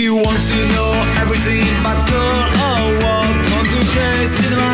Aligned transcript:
you 0.00 0.14
want 0.14 0.40
to 0.40 0.56
know 0.68 0.92
everything 1.20 1.60
about 1.80 2.08
girl 2.08 2.40
or 2.64 2.80
what 3.04 3.28
from 3.44 3.66
today's 3.68 4.30
cinema, 4.30 4.72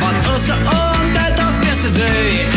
but 0.00 0.14
also 0.30 0.54
all 0.72 0.96
that 1.12 1.36
of 1.36 1.52
yesterday 1.66 2.47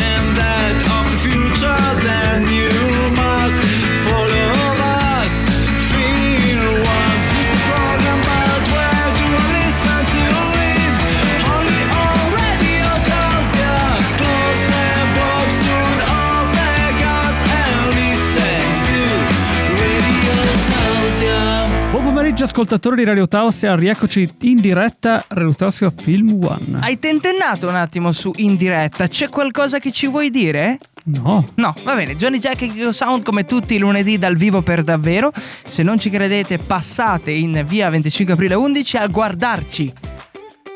Pomeriggio 22.31 22.57
ascoltatori 22.57 22.95
di 22.95 23.03
Radio 23.03 23.27
Tausia, 23.27 23.75
rieccoci 23.75 24.33
in 24.43 24.61
diretta 24.61 25.21
Radio 25.27 25.53
Tausia 25.53 25.91
Film 25.93 26.39
One. 26.41 26.79
Hai 26.79 26.97
tentennato 26.97 27.67
un 27.67 27.75
attimo 27.75 28.13
su 28.13 28.31
in 28.37 28.55
diretta, 28.55 29.07
c'è 29.09 29.27
qualcosa 29.27 29.79
che 29.79 29.91
ci 29.91 30.07
vuoi 30.07 30.29
dire? 30.29 30.77
No, 31.07 31.49
No, 31.55 31.75
va 31.83 31.93
bene, 31.93 32.15
Johnny 32.15 32.37
Jack 32.37 32.61
e 32.61 32.67
Kiko 32.71 32.93
Sound 32.93 33.23
come 33.23 33.43
tutti 33.45 33.75
i 33.75 33.79
lunedì 33.79 34.17
dal 34.17 34.37
vivo 34.37 34.61
per 34.61 34.81
davvero. 34.83 35.33
Se 35.65 35.83
non 35.83 35.99
ci 35.99 36.09
credete, 36.09 36.57
passate 36.57 37.31
in 37.31 37.65
via 37.67 37.89
25 37.89 38.33
aprile 38.33 38.55
11 38.55 38.95
a 38.95 39.07
guardarci. 39.07 39.93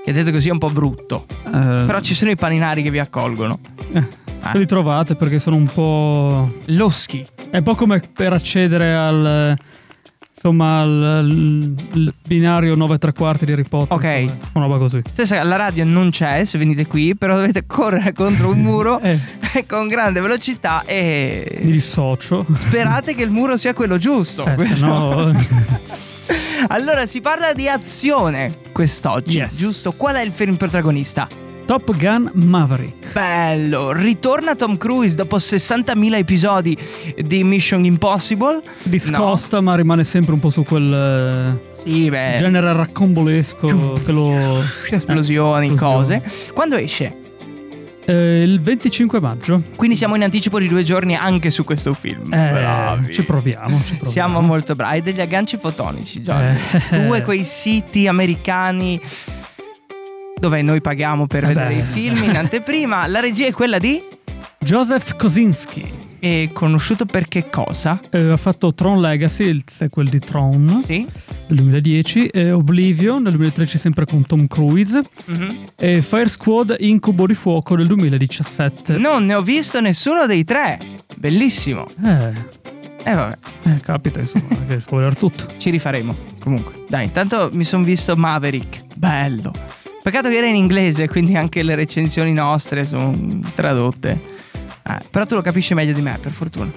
Che 0.04 0.12
detto 0.12 0.32
così 0.32 0.50
è 0.50 0.52
un 0.52 0.58
po' 0.58 0.70
brutto. 0.70 1.26
eh, 1.46 1.52
Però 1.52 2.02
ci 2.02 2.16
sono 2.16 2.32
i 2.32 2.36
paninari 2.36 2.84
che 2.84 2.92
vi 2.92 3.00
accolgono. 3.00 3.60
eh, 3.94 4.06
ve 4.52 4.60
li 4.60 4.66
trovate 4.68 5.16
perché 5.16 5.40
sono 5.40 5.56
un 5.56 5.68
po'... 5.74 6.52
Loschi. 6.66 7.26
È 7.50 7.58
un 7.58 7.64
po' 7.64 7.76
come 7.76 8.02
per 8.14 8.34
accedere 8.34 8.94
al... 8.94 9.58
Insomma, 10.46 10.82
al- 10.82 11.04
al 11.04 12.14
binario 12.28 12.76
9 12.76 12.94
e 12.94 12.98
3 13.00 13.14
quarti 13.14 13.46
di 13.46 13.52
Harry 13.54 13.64
Potter. 13.64 13.98
Ok. 13.98 14.04
insomma, 14.04 14.38
Una 14.54 14.66
roba 14.66 14.78
così. 14.78 15.02
Stessa, 15.10 15.42
la 15.44 15.56
radio 15.56 15.84
non 15.86 16.12
c'è 16.12 16.46
se 16.46 16.60
venite 16.60 16.86
qui, 16.86 17.16
però 17.16 17.34
dovete 17.36 17.66
correre 17.66 18.14
contro 18.14 18.52
un 18.52 18.60
muro 18.62 19.00
Eh, 19.02 19.66
con 19.66 19.88
grande 19.88 20.20
velocità 20.20 20.84
mi 20.86 20.92
e 20.94 21.60
dissocio. 21.64 22.46
sperate 22.56 23.16
che 23.16 23.24
il 23.24 23.32
muro 23.32 23.58
sia 23.58 23.74
quello 23.74 23.98
giusto. 23.98 24.46
Eh, 24.46 24.54
Questo- 24.54 24.86
no... 24.86 25.34
Allora, 26.70 27.06
si 27.08 27.22
parla 27.22 27.54
di 27.54 27.68
azione 27.68 28.52
quest'oggi, 28.72 29.38
Yes. 29.38 29.56
giusto? 29.56 29.94
Qual 29.94 30.16
è 30.16 30.22
il 30.22 30.32
film 30.32 30.56
protagonista? 30.58 31.28
Top 31.66 31.96
Gun 31.98 32.30
Maverick. 32.34 33.12
Bello, 33.12 33.92
ritorna 33.92 34.54
Tom 34.56 34.78
Cruise 34.78 35.16
dopo 35.16 35.38
60.000 35.38 36.14
episodi 36.16 36.78
di 37.18 37.44
Mission 37.44 37.84
Impossible. 37.86 38.62
Discosta, 38.84 39.62
ma 39.62 39.76
rimane 39.76 40.04
sempre 40.04 40.34
un 40.34 40.40
po' 40.40 40.50
su 40.52 40.64
quel 40.64 40.84
No. 40.84 41.60
Sì, 41.84 42.10
beh, 42.10 42.34
eh, 42.34 42.38
genere 42.38 42.74
raccombolesco 42.74 43.94
che 44.04 44.12
lo... 44.12 44.64
esplosioni, 44.90 45.68
Eh, 45.70 45.76
cose. 45.76 46.22
Quando 46.54 46.76
esce? 46.78 47.16
Eh, 48.06 48.42
il 48.44 48.62
25 48.62 49.20
maggio. 49.20 49.62
Quindi 49.76 49.96
siamo 49.96 50.16
in 50.16 50.24
anticipo 50.24 50.60
di 50.60 50.68
due 50.68 50.84
giorni 50.84 51.16
anche 51.16 51.50
su 51.50 51.64
questo 51.64 51.94
film. 51.94 52.32
Eh, 52.34 52.52
Bravi. 52.52 53.12
ci 53.14 53.24
proviamo, 53.24 53.78
ci 53.78 53.96
proviamo. 53.96 54.10
Siamo 54.12 54.42
molto 54.42 54.76
bravi. 54.76 54.94
Hai 54.96 55.02
degli 55.02 55.22
agganci 55.22 55.58
fotonici, 55.58 56.22
Giorgio. 56.22 56.60
Eh. 56.92 57.08
Tu 57.08 57.14
e 57.16 57.22
quei 57.24 57.44
siti 57.44 58.08
americani 58.08 59.00
dove 60.40 60.62
noi 60.62 60.82
paghiamo 60.82 61.28
per 61.28 61.44
Eh 61.44 61.48
vedere 61.48 61.76
i 61.76 61.82
film 61.84 62.24
in 62.24 62.36
anteprima. 62.36 63.08
La 63.08 63.20
regia 63.20 63.48
è 63.48 63.52
quella 63.52 63.78
di... 63.80 64.02
Joseph 64.60 65.16
Kosinski 65.16 66.04
È 66.20 66.50
conosciuto 66.52 67.06
per 67.06 67.28
che 67.28 67.50
cosa? 67.50 68.02
eh, 68.10 68.32
ha 68.32 68.38
fatto 68.38 68.74
Tron 68.74 69.00
Legacy, 69.00 69.44
il 69.48 69.64
sequel 69.72 70.08
di 70.10 70.18
Tron 70.18 70.82
Sì? 70.84 71.06
del 71.48 71.58
2010, 71.58 72.28
e 72.28 72.52
Oblivion 72.52 73.22
nel 73.22 73.34
2013 73.34 73.78
sempre 73.78 74.06
con 74.06 74.26
Tom 74.26 74.48
Cruise 74.48 75.04
Mhm. 75.26 75.58
e 75.76 76.02
Fire 76.02 76.28
Squad 76.30 76.76
Incubo 76.80 77.28
di 77.28 77.36
Fuoco 77.36 77.76
del 77.76 77.86
2017. 77.88 78.98
Non 78.98 79.26
ne 79.26 79.36
ho 79.36 79.42
visto 79.44 79.80
nessuno 79.82 80.26
dei 80.26 80.44
tre. 80.44 80.80
Bellissimo. 81.16 81.86
Eh, 82.04 82.64
E 83.08 83.14
vabbè, 83.14 83.38
eh, 83.66 83.80
capita 83.82 84.20
insomma, 84.20 84.48
che 84.68 84.80
spoiler 84.80 85.16
tutto. 85.16 85.46
ci 85.58 85.70
rifaremo. 85.70 86.16
Comunque, 86.40 86.86
dai, 86.90 87.04
intanto 87.06 87.52
mi 87.54 87.64
sono 87.64 87.84
visto 87.84 88.16
Maverick. 88.16 88.84
Bello. 88.96 89.54
Peccato 90.06 90.30
che 90.30 90.38
era 90.38 90.46
in 90.46 90.56
inglese, 90.56 91.08
quindi 91.08 91.36
anche 91.36 91.64
le 91.64 91.74
recensioni 91.74 92.32
nostre 92.32 92.86
sono 92.86 93.40
tradotte. 93.56 94.22
Eh, 94.88 95.00
però 95.10 95.26
tu 95.26 95.34
lo 95.34 95.42
capisci 95.42 95.74
meglio 95.74 95.94
di 95.94 96.02
me, 96.04 96.20
per 96.22 96.32
fortuna. 96.32 96.72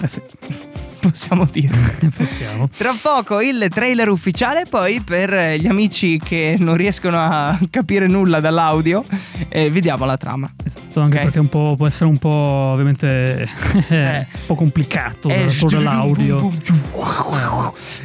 Eh 0.00 0.08
sì, 0.08 0.20
Possiamo 0.98 1.44
dire. 1.44 1.72
possiamo. 2.16 2.68
Tra 2.76 2.92
poco 3.00 3.40
il 3.40 3.68
trailer 3.70 4.08
ufficiale, 4.08 4.64
poi 4.68 5.00
per 5.00 5.32
eh, 5.32 5.58
gli 5.60 5.68
amici 5.68 6.18
che 6.18 6.56
non 6.58 6.74
riescono 6.76 7.18
a 7.20 7.56
capire 7.70 8.08
nulla 8.08 8.40
dall'audio, 8.40 9.04
eh, 9.48 9.70
vediamo 9.70 10.04
la 10.04 10.16
trama. 10.16 10.52
Esatto, 10.64 11.00
anche 11.00 11.18
Ok. 11.18 11.22
perché 11.22 11.38
un 11.38 11.48
po', 11.48 11.74
può 11.76 11.86
essere 11.86 12.06
un 12.06 12.18
po' 12.18 12.28
ovviamente 12.74 13.48
un 13.90 14.26
po' 14.46 14.54
complicato 14.56 15.28
Eh, 15.28 15.50
solo 15.50 15.76
dall'audio. 15.80 16.52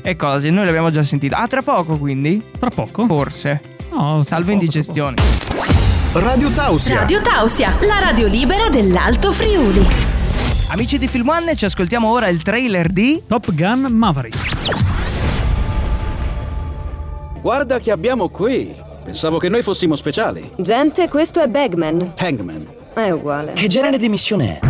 E 0.03 0.15
cose, 0.15 0.51
noi 0.51 0.65
l'abbiamo 0.65 0.91
già 0.91 1.01
sentito. 1.01 1.33
Ah, 1.35 1.47
tra 1.47 1.63
poco 1.63 1.97
quindi? 1.97 2.43
Tra 2.59 2.69
poco? 2.69 3.07
Forse. 3.07 3.75
No, 3.97 4.21
Salvo 4.21 4.51
indigestione. 4.51 5.15
Radio 6.13 6.51
Tausia. 6.51 6.99
Radio 6.99 7.19
Tausia, 7.19 7.73
la 7.87 7.97
radio 7.97 8.27
libera 8.27 8.69
dell'Alto 8.69 9.31
Friuli. 9.31 9.83
Amici 10.69 10.99
di 10.99 11.07
Film 11.07 11.27
One, 11.27 11.55
ci 11.55 11.65
ascoltiamo 11.65 12.07
ora 12.07 12.27
il 12.27 12.43
trailer 12.43 12.89
di... 12.89 13.23
Top 13.25 13.51
Gun 13.51 13.87
Maverick. 13.89 14.69
Guarda 17.41 17.79
che 17.79 17.89
abbiamo 17.89 18.29
qui. 18.29 18.75
Pensavo 19.03 19.39
che 19.39 19.49
noi 19.49 19.63
fossimo 19.63 19.95
speciali. 19.95 20.51
Gente, 20.57 21.07
questo 21.07 21.41
è 21.41 21.47
Bagman. 21.47 22.13
Hangman. 22.17 22.67
È 22.93 23.09
uguale. 23.09 23.53
Che 23.53 23.65
genere 23.65 23.97
di 23.97 24.09
missione 24.09 24.59
è? 24.59 24.65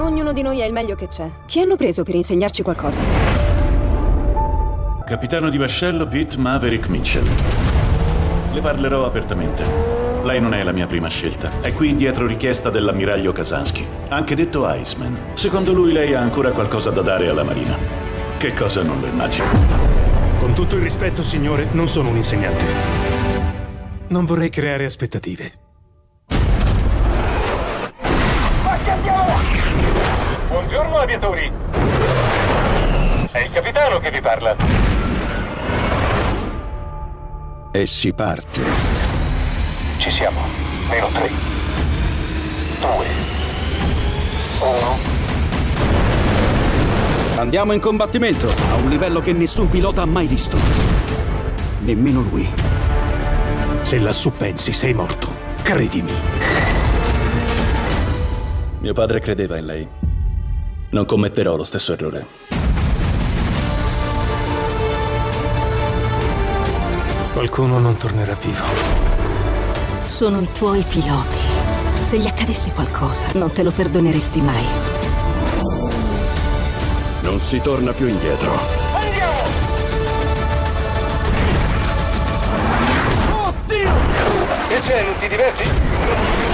Ognuno 0.00 0.32
di 0.32 0.42
noi 0.42 0.58
è 0.58 0.64
il 0.64 0.72
meglio 0.72 0.96
che 0.96 1.06
c'è. 1.06 1.30
Chi 1.46 1.60
hanno 1.60 1.76
preso 1.76 2.02
per 2.02 2.16
insegnarci 2.16 2.62
qualcosa? 2.62 3.45
Capitano 5.06 5.50
di 5.50 5.56
vascello 5.56 6.08
Pete 6.08 6.36
Maverick 6.36 6.88
Mitchell. 6.88 7.24
Le 8.52 8.60
parlerò 8.60 9.06
apertamente. 9.06 9.62
Lei 10.24 10.40
non 10.40 10.52
è 10.52 10.64
la 10.64 10.72
mia 10.72 10.88
prima 10.88 11.06
scelta. 11.06 11.48
È 11.60 11.72
qui 11.72 11.94
dietro 11.94 12.26
richiesta 12.26 12.70
dell'ammiraglio 12.70 13.30
Kasansky, 13.30 13.86
anche 14.08 14.34
detto 14.34 14.68
Iceman. 14.68 15.16
Secondo 15.34 15.72
lui 15.72 15.92
lei 15.92 16.12
ha 16.14 16.20
ancora 16.20 16.50
qualcosa 16.50 16.90
da 16.90 17.02
dare 17.02 17.28
alla 17.28 17.44
Marina. 17.44 17.76
Che 18.36 18.52
cosa 18.52 18.82
non 18.82 18.98
lo 18.98 19.06
immagino? 19.06 19.46
Con 20.40 20.54
tutto 20.54 20.74
il 20.74 20.82
rispetto, 20.82 21.22
signore, 21.22 21.68
non 21.70 21.86
sono 21.86 22.08
un 22.08 22.16
insegnante. 22.16 22.64
Non 24.08 24.24
vorrei 24.24 24.50
creare 24.50 24.86
aspettative. 24.86 25.52
Buongiorno 30.48 30.98
aviatori. 30.98 31.52
È 33.30 33.38
il 33.38 33.52
capitano 33.52 34.00
che 34.00 34.10
vi 34.10 34.20
parla. 34.20 34.95
E 37.76 37.84
si 37.84 38.14
parte. 38.14 38.62
Ci 39.98 40.10
siamo. 40.10 40.40
Meno 40.88 41.08
tre. 41.08 41.30
Due. 42.80 43.06
Uno. 44.60 44.96
Andiamo 47.36 47.74
in 47.74 47.80
combattimento 47.80 48.48
a 48.70 48.76
un 48.76 48.88
livello 48.88 49.20
che 49.20 49.34
nessun 49.34 49.68
pilota 49.68 50.00
ha 50.00 50.06
mai 50.06 50.26
visto. 50.26 50.56
Nemmeno 51.80 52.22
lui. 52.22 52.48
Se 53.82 53.98
lassù 53.98 54.32
pensi, 54.32 54.72
sei 54.72 54.94
morto. 54.94 55.28
Credimi. 55.60 56.12
Mio 58.78 58.92
padre 58.94 59.20
credeva 59.20 59.58
in 59.58 59.66
lei. 59.66 59.86
Non 60.92 61.04
commetterò 61.04 61.56
lo 61.56 61.64
stesso 61.64 61.92
errore. 61.92 62.55
Qualcuno 67.36 67.78
non 67.78 67.98
tornerà 67.98 68.32
vivo. 68.32 68.64
Sono 70.06 70.40
i 70.40 70.48
tuoi 70.52 70.82
piloti. 70.88 71.38
Se 72.06 72.16
gli 72.16 72.26
accadesse 72.26 72.70
qualcosa, 72.72 73.26
non 73.34 73.52
te 73.52 73.62
lo 73.62 73.70
perdoneresti 73.70 74.40
mai. 74.40 74.64
Non 77.20 77.38
si 77.38 77.60
torna 77.60 77.92
più 77.92 78.06
indietro. 78.06 78.58
Che 84.68 84.78
c'è? 84.80 85.02
Non 85.02 85.18
ti 85.18 85.28
diverti? 85.28 86.45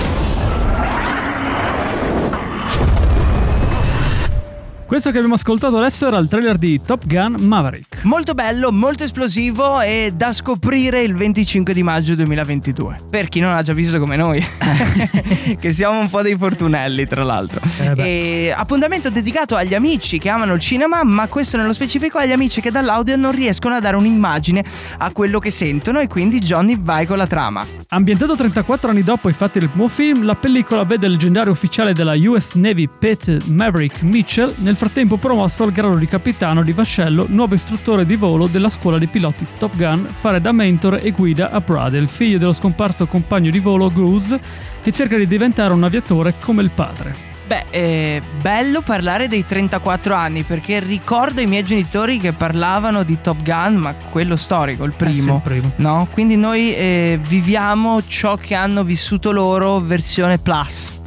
Questo 4.92 5.10
che 5.10 5.16
abbiamo 5.16 5.36
ascoltato 5.36 5.78
adesso 5.78 6.06
era 6.06 6.18
il 6.18 6.28
trailer 6.28 6.58
di 6.58 6.78
Top 6.84 7.06
Gun 7.06 7.36
Maverick. 7.38 8.04
Molto 8.04 8.34
bello, 8.34 8.70
molto 8.70 9.04
esplosivo 9.04 9.80
e 9.80 10.12
da 10.14 10.34
scoprire 10.34 11.00
il 11.00 11.14
25 11.14 11.72
di 11.72 11.82
maggio 11.82 12.14
2022. 12.14 12.98
Per 13.08 13.28
chi 13.28 13.40
non 13.40 13.54
ha 13.54 13.62
già 13.62 13.72
visto 13.72 13.98
come 13.98 14.16
noi, 14.16 14.44
che 15.58 15.72
siamo 15.72 15.98
un 15.98 16.10
po' 16.10 16.20
dei 16.20 16.36
fortunelli, 16.36 17.06
tra 17.06 17.24
l'altro. 17.24 17.62
Eh 17.78 18.52
appuntamento 18.54 19.08
dedicato 19.08 19.56
agli 19.56 19.72
amici 19.72 20.18
che 20.18 20.28
amano 20.28 20.52
il 20.52 20.60
cinema, 20.60 21.02
ma 21.04 21.26
questo 21.26 21.56
nello 21.56 21.72
specifico 21.72 22.18
agli 22.18 22.32
amici 22.32 22.60
che 22.60 22.70
dall'audio 22.70 23.16
non 23.16 23.32
riescono 23.32 23.74
a 23.74 23.80
dare 23.80 23.96
un'immagine 23.96 24.62
a 24.98 25.10
quello 25.10 25.38
che 25.38 25.50
sentono 25.50 26.00
e 26.00 26.06
quindi 26.06 26.38
Johnny 26.38 26.76
vai 26.78 27.06
con 27.06 27.16
la 27.16 27.26
trama. 27.26 27.64
Ambientato 27.88 28.36
34 28.36 28.90
anni 28.90 29.02
dopo 29.02 29.30
i 29.30 29.32
fatti 29.32 29.58
del 29.58 29.70
primo 29.70 29.88
film, 29.88 30.26
la 30.26 30.34
pellicola 30.34 30.84
vede 30.84 31.06
il 31.06 31.12
leggendario 31.12 31.50
ufficiale 31.50 31.94
della 31.94 32.12
US 32.14 32.56
Navy 32.56 32.86
Pete 32.86 33.38
Maverick 33.46 34.02
Mitchell, 34.02 34.52
nel 34.58 34.80
frattempo 34.82 35.16
promosso 35.16 35.62
al 35.62 35.70
grado 35.70 35.94
di 35.94 36.08
capitano 36.08 36.64
di 36.64 36.72
vascello, 36.72 37.26
nuovo 37.28 37.54
istruttore 37.54 38.04
di 38.04 38.16
volo 38.16 38.48
della 38.48 38.68
scuola 38.68 38.98
di 38.98 39.06
piloti 39.06 39.46
Top 39.56 39.76
Gun, 39.76 40.08
fare 40.18 40.40
da 40.40 40.50
mentore 40.50 41.02
e 41.02 41.12
guida 41.12 41.52
a 41.52 41.60
Brad, 41.60 41.94
il 41.94 42.08
figlio 42.08 42.38
dello 42.38 42.52
scomparso 42.52 43.06
compagno 43.06 43.48
di 43.50 43.60
volo 43.60 43.88
Goose, 43.92 44.40
che 44.82 44.90
cerca 44.90 45.16
di 45.16 45.28
diventare 45.28 45.72
un 45.72 45.84
aviatore 45.84 46.34
come 46.40 46.62
il 46.62 46.70
padre. 46.74 47.14
Beh, 47.46 47.66
è 47.70 48.20
bello 48.40 48.80
parlare 48.80 49.28
dei 49.28 49.46
34 49.46 50.14
anni 50.16 50.42
perché 50.42 50.80
ricordo 50.80 51.40
i 51.40 51.46
miei 51.46 51.62
genitori 51.62 52.18
che 52.18 52.32
parlavano 52.32 53.04
di 53.04 53.18
Top 53.20 53.40
Gun, 53.40 53.76
ma 53.76 53.94
quello 53.94 54.34
storico, 54.34 54.82
il 54.82 54.94
primo. 54.94 55.34
Eh 55.34 55.36
il 55.36 55.42
primo. 55.42 55.72
No? 55.76 56.08
Quindi 56.10 56.34
noi 56.34 56.74
eh, 56.74 57.20
viviamo 57.22 58.02
ciò 58.04 58.36
che 58.36 58.56
hanno 58.56 58.82
vissuto 58.82 59.30
loro 59.30 59.78
versione 59.78 60.38
plus. 60.38 60.98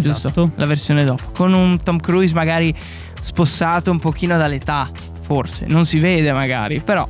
Giusto? 0.00 0.28
Esatto. 0.28 0.50
La 0.56 0.66
versione 0.66 1.04
dopo. 1.04 1.22
Con 1.32 1.52
un 1.52 1.80
Tom 1.80 1.98
Cruise 2.00 2.34
magari 2.34 2.74
spossato 3.24 3.90
un 3.90 3.98
pochino 3.98 4.36
dall'età, 4.36 4.88
forse. 5.22 5.64
Non 5.68 5.86
si 5.86 5.98
vede 5.98 6.30
magari, 6.32 6.80
però 6.82 7.08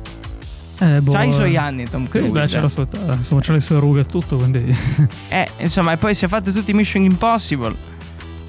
Eh, 0.79 1.01
boh, 1.01 1.13
ha 1.13 1.23
i 1.23 1.33
suoi 1.33 1.53
eh. 1.53 1.57
anni 1.57 1.83
Tom 1.89 2.03
Sì, 2.05 2.09
Cruise. 2.11 2.31
beh, 2.31 2.45
c'è, 2.47 2.61
la 2.61 2.69
sua 2.69 2.87
insomma, 3.17 3.41
c'ha 3.41 3.51
le 3.53 3.59
sue 3.59 3.79
rughe 3.79 4.01
e 4.01 4.05
tutto, 4.05 4.37
quindi... 4.37 4.63
Eh, 5.29 5.47
insomma, 5.59 5.91
e 5.91 5.97
poi 5.97 6.15
si 6.15 6.25
è 6.25 6.27
fatto 6.27 6.51
tutti 6.51 6.71
i 6.71 6.73
Mission 6.73 7.03
Impossible. 7.03 7.93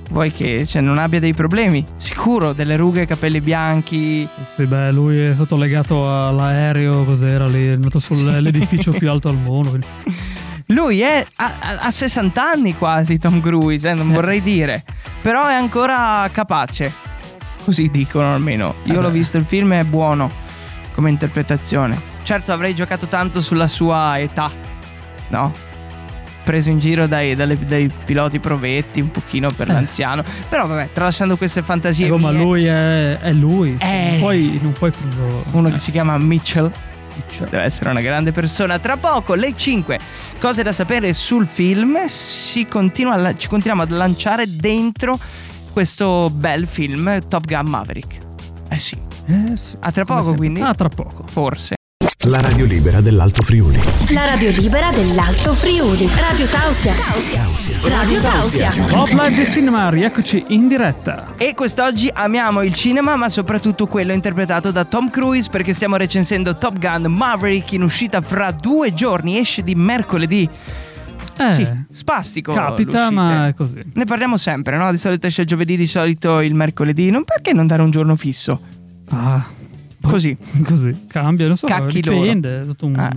Vuoi 0.08 0.30
che 0.32 0.64
cioè, 0.64 0.82
non 0.82 0.98
abbia 0.98 1.18
dei 1.18 1.34
problemi? 1.34 1.84
Sicuro, 1.96 2.52
delle 2.52 2.76
rughe, 2.76 3.06
capelli 3.06 3.40
bianchi. 3.40 4.26
Sì, 4.54 4.64
beh, 4.64 4.92
lui 4.92 5.18
è 5.18 5.34
stato 5.34 5.56
legato 5.56 6.08
all'aereo, 6.28 7.04
cos'era 7.04 7.44
lì, 7.46 7.66
è 7.66 7.72
andato 7.72 7.98
sull'edificio 7.98 8.92
più 8.92 9.10
alto 9.10 9.28
al 9.28 9.34
mondo. 9.36 9.70
quindi- 9.70 9.86
Lui 10.70 11.00
è 11.00 11.24
a, 11.36 11.52
a- 11.60 11.78
a 11.82 11.90
60 11.90 12.40
anni 12.42 12.76
quasi 12.76 13.18
Tom 13.18 13.40
Cruise, 13.40 13.88
eh, 13.88 13.94
non 13.94 14.10
vorrei 14.12 14.40
dire. 14.40 14.82
Però 15.22 15.46
è 15.46 15.54
ancora 15.54 16.28
capace. 16.32 16.92
Così 17.66 17.88
dicono 17.90 18.32
almeno. 18.32 18.76
Io 18.84 18.92
Eh 18.94 19.02
l'ho 19.02 19.08
beh. 19.08 19.12
visto, 19.18 19.36
il 19.36 19.44
film 19.44 19.72
è 19.74 19.82
buono 19.84 20.30
come 20.94 21.10
interpretazione. 21.10 22.00
Certo 22.22 22.52
avrei 22.52 22.74
giocato 22.74 23.06
tanto 23.08 23.40
sulla 23.42 23.66
sua 23.68 24.18
età, 24.20 24.50
no? 25.28 25.52
Preso 26.44 26.70
in 26.70 26.78
giro 26.78 27.08
dai, 27.08 27.34
dalle- 27.34 27.58
dai 27.58 27.90
piloti 28.04 28.38
provetti 28.38 29.00
un 29.00 29.10
pochino 29.10 29.50
per 29.50 29.68
Eh. 29.68 29.72
l'anziano. 29.72 30.22
Però 30.48 30.64
vabbè, 30.68 30.90
tralasciando 30.92 31.36
queste 31.36 31.60
fantasie. 31.62 32.06
Ecco, 32.06 32.18
ma 32.18 32.30
mie, 32.30 32.40
lui 32.42 32.64
è, 32.66 33.18
è 33.18 33.32
lui. 33.32 33.76
Eh. 33.80 34.16
Puoi, 34.20 34.58
non 34.62 34.70
puoi 34.72 34.92
proprio- 34.92 35.42
Uno 35.50 35.68
eh, 35.68 35.72
che 35.72 35.78
si 35.78 35.90
chiama 35.90 36.16
Mitchell. 36.18 36.70
Deve 37.38 37.62
essere 37.62 37.90
una 37.90 38.00
grande 38.02 38.30
persona. 38.30 38.78
Tra 38.78 38.96
poco, 38.96 39.34
le 39.34 39.54
5 39.56 39.98
cose 40.38 40.62
da 40.62 40.70
sapere 40.70 41.12
sul 41.14 41.46
film. 41.46 42.04
Si 42.06 42.66
continua 42.66 43.34
ci 43.34 43.48
continuiamo 43.48 43.82
a 43.82 43.86
lanciare 43.96 44.44
dentro 44.48 45.18
questo 45.76 46.30
bel 46.32 46.66
film 46.66 47.28
Top 47.28 47.44
Gun 47.44 47.68
Maverick. 47.68 48.16
Eh 48.70 48.78
sì, 48.78 48.96
eh, 49.26 49.54
sì. 49.58 49.76
a 49.80 49.92
tra 49.92 50.06
Come 50.06 50.20
poco 50.20 50.22
sempre. 50.22 50.36
quindi? 50.36 50.60
Ah, 50.62 50.72
tra 50.72 50.88
poco. 50.88 51.26
Forse. 51.28 51.74
La 52.28 52.40
radio 52.40 52.64
libera 52.64 53.02
dell'Alto 53.02 53.42
Friuli. 53.42 53.78
La 54.14 54.24
radio 54.24 54.48
libera 54.52 54.90
dell'Alto 54.90 55.52
Friuli. 55.52 56.08
Radio 56.14 56.46
Tausia. 56.46 56.94
Radio 57.90 58.20
Tausia. 58.20 58.70
Pop 58.88 59.08
Live 59.10 59.34
di 59.34 59.44
Cinema, 59.44 59.90
rieccoci 59.90 60.46
in 60.48 60.66
diretta. 60.66 61.34
E 61.36 61.54
quest'oggi 61.54 62.10
amiamo 62.10 62.62
il 62.62 62.72
cinema, 62.72 63.14
ma 63.14 63.28
soprattutto 63.28 63.86
quello 63.86 64.14
interpretato 64.14 64.70
da 64.70 64.86
Tom 64.86 65.10
Cruise, 65.10 65.50
perché 65.50 65.74
stiamo 65.74 65.96
recensendo 65.96 66.56
Top 66.56 66.78
Gun 66.78 67.12
Maverick 67.12 67.72
in 67.72 67.82
uscita 67.82 68.22
fra 68.22 68.50
due 68.50 68.94
giorni. 68.94 69.38
Esce 69.38 69.62
di 69.62 69.74
mercoledì. 69.74 70.48
Eh, 71.38 71.50
Sì, 71.50 71.68
spastico. 71.90 72.52
capita, 72.52 73.10
ma 73.10 73.48
è 73.48 73.54
così. 73.54 73.82
Ne 73.92 74.04
parliamo 74.04 74.36
sempre, 74.36 74.76
no? 74.76 74.90
Di 74.90 74.98
solito 74.98 75.26
esce 75.26 75.42
il 75.42 75.46
giovedì, 75.46 75.76
di 75.76 75.86
solito 75.86 76.40
il 76.40 76.54
mercoledì. 76.54 77.10
Non 77.10 77.24
perché 77.24 77.52
non 77.52 77.66
dare 77.66 77.82
un 77.82 77.90
giorno 77.90 78.16
fisso? 78.16 78.60
Ah, 79.10 79.44
Così. 80.00 80.36
così, 80.64 81.04
cambia, 81.08 81.46
non 81.48 81.56
so, 81.56 81.66
Cacchi 81.66 82.00
dipende. 82.00 82.62
è 82.62 82.64
tutto 82.66 82.86
un- 82.86 82.96
Ah, 82.98 83.10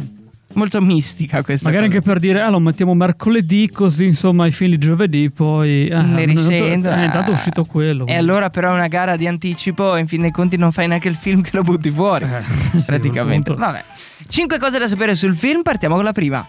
molto 0.54 0.82
mistica 0.82 1.44
questa 1.44 1.70
Magari 1.70 1.86
cosa. 1.88 1.98
anche 1.98 2.10
per 2.10 2.20
dire, 2.20 2.42
ah, 2.42 2.50
lo 2.50 2.60
mettiamo 2.60 2.94
mercoledì, 2.96 3.70
così 3.70 4.06
insomma 4.06 4.48
i 4.48 4.52
film 4.52 4.72
di 4.72 4.78
giovedì, 4.80 5.30
poi... 5.30 5.88
Ah, 5.92 6.02
ne 6.02 6.26
risento. 6.26 6.90
Eh, 6.90 7.04
intanto 7.06 7.30
è 7.32 7.34
uscito 7.36 7.66
quello. 7.66 8.06
E 8.08 8.16
allora 8.16 8.50
però 8.50 8.72
è 8.72 8.74
una 8.74 8.88
gara 8.88 9.16
di 9.18 9.28
anticipo 9.28 9.96
e 9.96 10.00
in 10.00 10.08
fin 10.08 10.22
dei 10.22 10.32
conti 10.32 10.58
non 10.58 10.72
fai 10.72 10.88
neanche 10.88 11.08
il 11.10 11.16
film 11.16 11.42
che 11.42 11.52
lo 11.54 11.62
butti 11.62 11.92
fuori. 11.92 12.26
Eh, 12.26 12.42
sì, 12.80 12.84
praticamente. 12.86 13.52
appunto. 13.52 13.70
Vabbè. 13.72 13.84
Cinque 14.28 14.58
cose 14.58 14.80
da 14.80 14.88
sapere 14.88 15.14
sul 15.16 15.36
film, 15.36 15.62
partiamo 15.62 15.94
con 15.96 16.04
la 16.04 16.14
prima. 16.14 16.46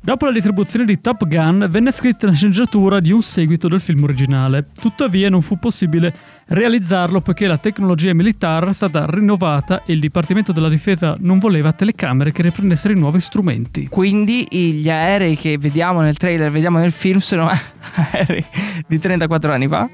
Dopo 0.00 0.24
la 0.26 0.32
distribuzione 0.32 0.84
di 0.84 1.00
Top 1.00 1.26
Gun 1.26 1.66
venne 1.68 1.90
scritta 1.90 2.26
la 2.28 2.32
sceneggiatura 2.32 2.98
di 3.00 3.10
un 3.10 3.20
seguito 3.20 3.68
del 3.68 3.80
film 3.80 4.04
originale. 4.04 4.66
Tuttavia 4.80 5.28
non 5.28 5.42
fu 5.42 5.58
possibile 5.58 6.14
realizzarlo 6.46 7.20
poiché 7.20 7.46
la 7.46 7.58
tecnologia 7.58 8.14
militare 8.14 8.70
è 8.70 8.72
stata 8.72 9.04
rinnovata 9.06 9.82
e 9.84 9.92
il 9.92 10.00
Dipartimento 10.00 10.52
della 10.52 10.68
Difesa 10.68 11.16
non 11.18 11.38
voleva 11.38 11.72
telecamere 11.72 12.32
che 12.32 12.42
riprendessero 12.42 12.94
i 12.94 12.98
nuovi 12.98 13.20
strumenti. 13.20 13.88
Quindi 13.88 14.46
gli 14.50 14.88
aerei 14.88 15.36
che 15.36 15.58
vediamo 15.58 16.00
nel 16.00 16.16
trailer, 16.16 16.50
vediamo 16.52 16.78
nel 16.78 16.92
film, 16.92 17.18
sono 17.18 17.48
aerei 18.12 18.44
di 18.86 18.98
34 18.98 19.52
anni 19.52 19.68
fa. 19.68 19.90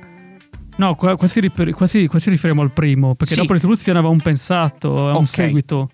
No, 0.76 0.94
qua, 0.96 1.16
qua 1.16 1.26
si, 1.26 1.40
rifer- 1.40 1.70
qua 1.72 1.86
si- 1.86 2.06
qua 2.06 2.18
ci 2.18 2.30
riferiamo 2.30 2.60
al 2.62 2.72
primo, 2.72 3.14
perché 3.14 3.34
Sì. 3.34 3.40
dopo 3.40 3.48
la 3.52 3.54
distribuzione 3.58 3.98
avevamo 3.98 4.20
pensato 4.22 5.08
a 5.08 5.12
un 5.12 5.22
Ok. 5.22 5.26
seguito. 5.26 5.88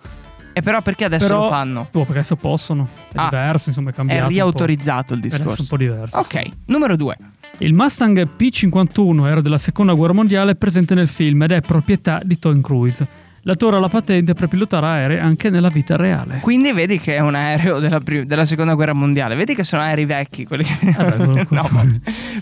E 0.61 0.63
però 0.63 0.83
perché 0.83 1.05
adesso 1.07 1.27
Però- 1.27 1.43
lo 1.45 1.49
fanno? 1.49 1.81
Oh, 1.81 1.89
perché 1.91 2.13
adesso 2.13 2.37
possono. 2.37 2.87
È 3.11 3.15
Ah, 3.17 3.25
diverso, 3.31 3.69
insomma, 3.71 3.89
è 3.89 3.93
È 3.93 3.97
cambiato. 3.97 4.23
po'. 4.25 4.29
riautorizzato 4.29 5.13
il 5.15 5.19
Adesso 5.21 5.37
è 5.37 5.39
un 5.39 5.45
discorso. 5.47 5.69
po' 5.71 5.77
diverso. 5.79 6.19
Ok, 6.19 6.43
numero 6.67 6.97
due. 6.97 7.17
Il 7.59 7.73
Mustang 7.75 8.29
P51 8.37 9.25
aereo 9.25 9.41
della 9.43 9.59
seconda 9.59 9.93
guerra 9.95 10.13
mondiale 10.13 10.53
è 10.53 10.55
presente 10.57 10.95
nel 10.95 11.09
film 11.09 11.43
ed 11.43 11.53
è 11.53 11.61
proprietà 11.63 12.21
di 12.23 12.39
Tom 12.39 12.61
Cruise. 12.61 13.07
L'attore 13.45 13.77
ha 13.77 13.81
la 13.81 13.89
patente 13.89 14.35
per 14.35 14.49
pilotare 14.49 14.85
aerei 14.87 15.19
anche 15.19 15.49
nella 15.49 15.71
vita 15.71 15.97
reale. 15.97 16.41
Quindi 16.43 16.73
vedi 16.75 16.99
che 16.99 17.17
è 17.17 17.21
un 17.21 17.35
aereo 17.35 17.79
della, 17.79 18.01
pri- 18.01 18.27
della 18.27 18.45
seconda 18.45 18.75
guerra 18.75 18.93
mondiale. 18.93 19.35
Vedi 19.35 19.55
che 19.55 19.65
sono 19.65 19.81
aerei 19.81 20.05
vecchi 20.05 20.45
quelli 20.45 20.63
che... 20.65 20.77
Eh 20.83 20.93
beh, 21.17 21.47
no. 21.49 21.69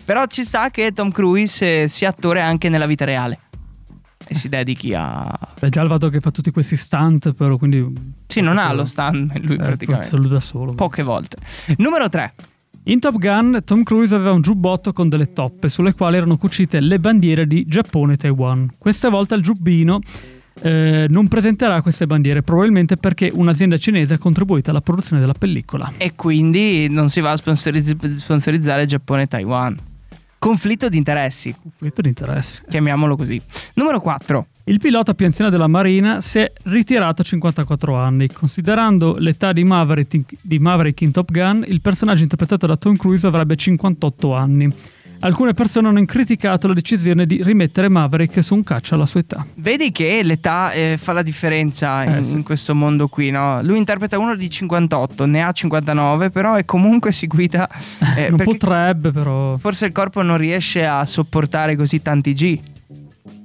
Però 0.05 0.27
ci 0.27 0.43
sta 0.45 0.71
che 0.71 0.91
Tom 0.93 1.13
Cruise 1.13 1.83
eh, 1.85 1.89
sia 1.89 2.09
attore 2.09 2.41
anche 2.41 2.69
nella 2.69 2.87
vita 2.87 3.05
reale. 3.05 3.39
E 4.29 4.35
si 4.35 4.49
dedichi 4.49 4.93
a... 4.95 5.27
Beh, 5.59 5.71
già 5.71 5.81
il 5.83 5.89
fatto 5.89 6.09
che 6.11 6.21
fa 6.21 6.31
tutti 6.31 6.51
questi 6.51 6.77
stunt, 6.77 7.33
però 7.33 7.57
quindi. 7.57 7.85
Sì, 8.27 8.41
non 8.41 8.59
ha 8.59 8.73
lo 8.73 8.85
stand 8.85 9.33
lui 9.43 9.55
Eh, 9.57 9.59
praticamente. 9.59 10.17
lui 10.17 10.29
da 10.29 10.41
solo. 10.41 10.75
Poche 10.75 11.03
volte. 11.03 11.39
Numero 11.79 12.09
3. 12.09 12.35
In 12.85 13.01
Top 13.01 13.19
Gun, 13.19 13.61
Tom 13.65 13.83
Cruise 13.83 14.15
aveva 14.15 14.33
un 14.33 14.41
giubbotto 14.41 14.93
con 14.93 15.09
delle 15.09 15.33
toppe 15.33 15.69
sulle 15.69 15.95
quali 15.95 16.17
erano 16.17 16.37
cucite 16.39 16.81
le 16.81 16.99
bandiere 16.99 17.47
di 17.47 17.67
Giappone 17.67 18.15
e 18.15 18.17
Taiwan. 18.17 18.71
Questa 18.79 19.09
volta 19.11 19.35
il 19.35 19.43
giubbino 19.43 20.01
eh, 20.63 21.07
non 21.09 21.29
presenterà 21.29 21.83
queste 21.83 22.07
bandiere, 22.07 22.43
probabilmente 22.43 22.97
perché 22.97 23.31
un'azienda 23.33 23.77
cinese 23.77 24.15
ha 24.15 24.19
contribuito 24.19 24.71
alla 24.71 24.81
produzione 24.81 25.21
della 25.21 25.35
pellicola. 25.35 25.93
E 25.99 26.15
quindi 26.17 26.89
non 26.89 27.11
si 27.11 27.21
va 27.21 27.33
a 27.33 27.37
sponsorizz- 27.37 28.09
sponsorizzare 28.11 28.87
Giappone 28.87 29.23
e 29.23 29.27
Taiwan. 29.27 29.77
Conflitto 30.39 30.89
di 30.89 30.97
interessi, 30.97 31.55
Conflitto 31.61 32.01
di 32.01 32.09
interessi. 32.09 32.63
chiamiamolo 32.69 33.17
così. 33.17 33.41
Numero 33.75 34.01
4. 34.01 34.47
Il 34.65 34.79
pilota 34.79 35.15
più 35.15 35.27
anziano 35.27 35.51
della 35.51 35.67
Marina 35.67 36.21
si 36.21 36.39
è 36.39 36.53
ritirato 36.65 37.23
a 37.23 37.25
54 37.25 37.97
anni. 37.97 38.29
Considerando 38.29 39.17
l'età 39.19 39.53
di 39.53 39.65
Maverick, 39.65 40.37
di 40.41 40.59
Maverick 40.59 41.01
in 41.01 41.11
Top 41.11 41.33
Gun, 41.33 41.65
il 41.67 41.81
personaggio 41.81 42.23
interpretato 42.23 42.67
da 42.67 42.77
Tom 42.77 42.97
Cruise 42.97 43.27
avrebbe 43.27 43.57
58 43.57 44.35
anni. 44.35 44.73
Alcune 45.21 45.53
persone 45.53 45.89
hanno 45.89 46.05
criticato 46.05 46.69
la 46.69 46.75
decisione 46.75 47.27
di 47.27 47.43
rimettere 47.43 47.89
Maverick 47.89 48.43
su 48.43 48.55
un 48.55 48.63
caccia 48.63 48.95
alla 48.95 49.05
sua 49.07 49.21
età. 49.21 49.45
Vedi 49.57 49.91
che 49.91 50.23
l'età 50.23 50.71
eh, 50.71 50.97
fa 50.97 51.13
la 51.13 51.23
differenza 51.23 52.05
in, 52.05 52.13
Eh, 52.19 52.23
sì. 52.23 52.33
in 52.35 52.43
questo 52.45 52.75
mondo 52.75 53.09
qui, 53.09 53.31
no? 53.31 53.61
Lui 53.63 53.79
interpreta 53.79 54.17
uno 54.19 54.37
di 54.37 54.49
58, 54.49 55.27
ne 55.27 55.43
ha 55.43 55.51
59, 55.51 56.31
però 56.31 56.55
è 56.55 56.65
comunque 56.65 57.11
seguita. 57.11 57.69
eh, 58.17 58.29
non 58.29 58.37
perché 58.37 58.45
potrebbe, 58.59 59.11
però. 59.11 59.57
forse 59.57 59.87
il 59.87 59.93
corpo 59.93 60.23
non 60.23 60.37
riesce 60.37 60.87
a 60.87 61.05
sopportare 61.05 61.75
così 61.75 62.01
tanti 62.01 62.33
G. 62.35 62.59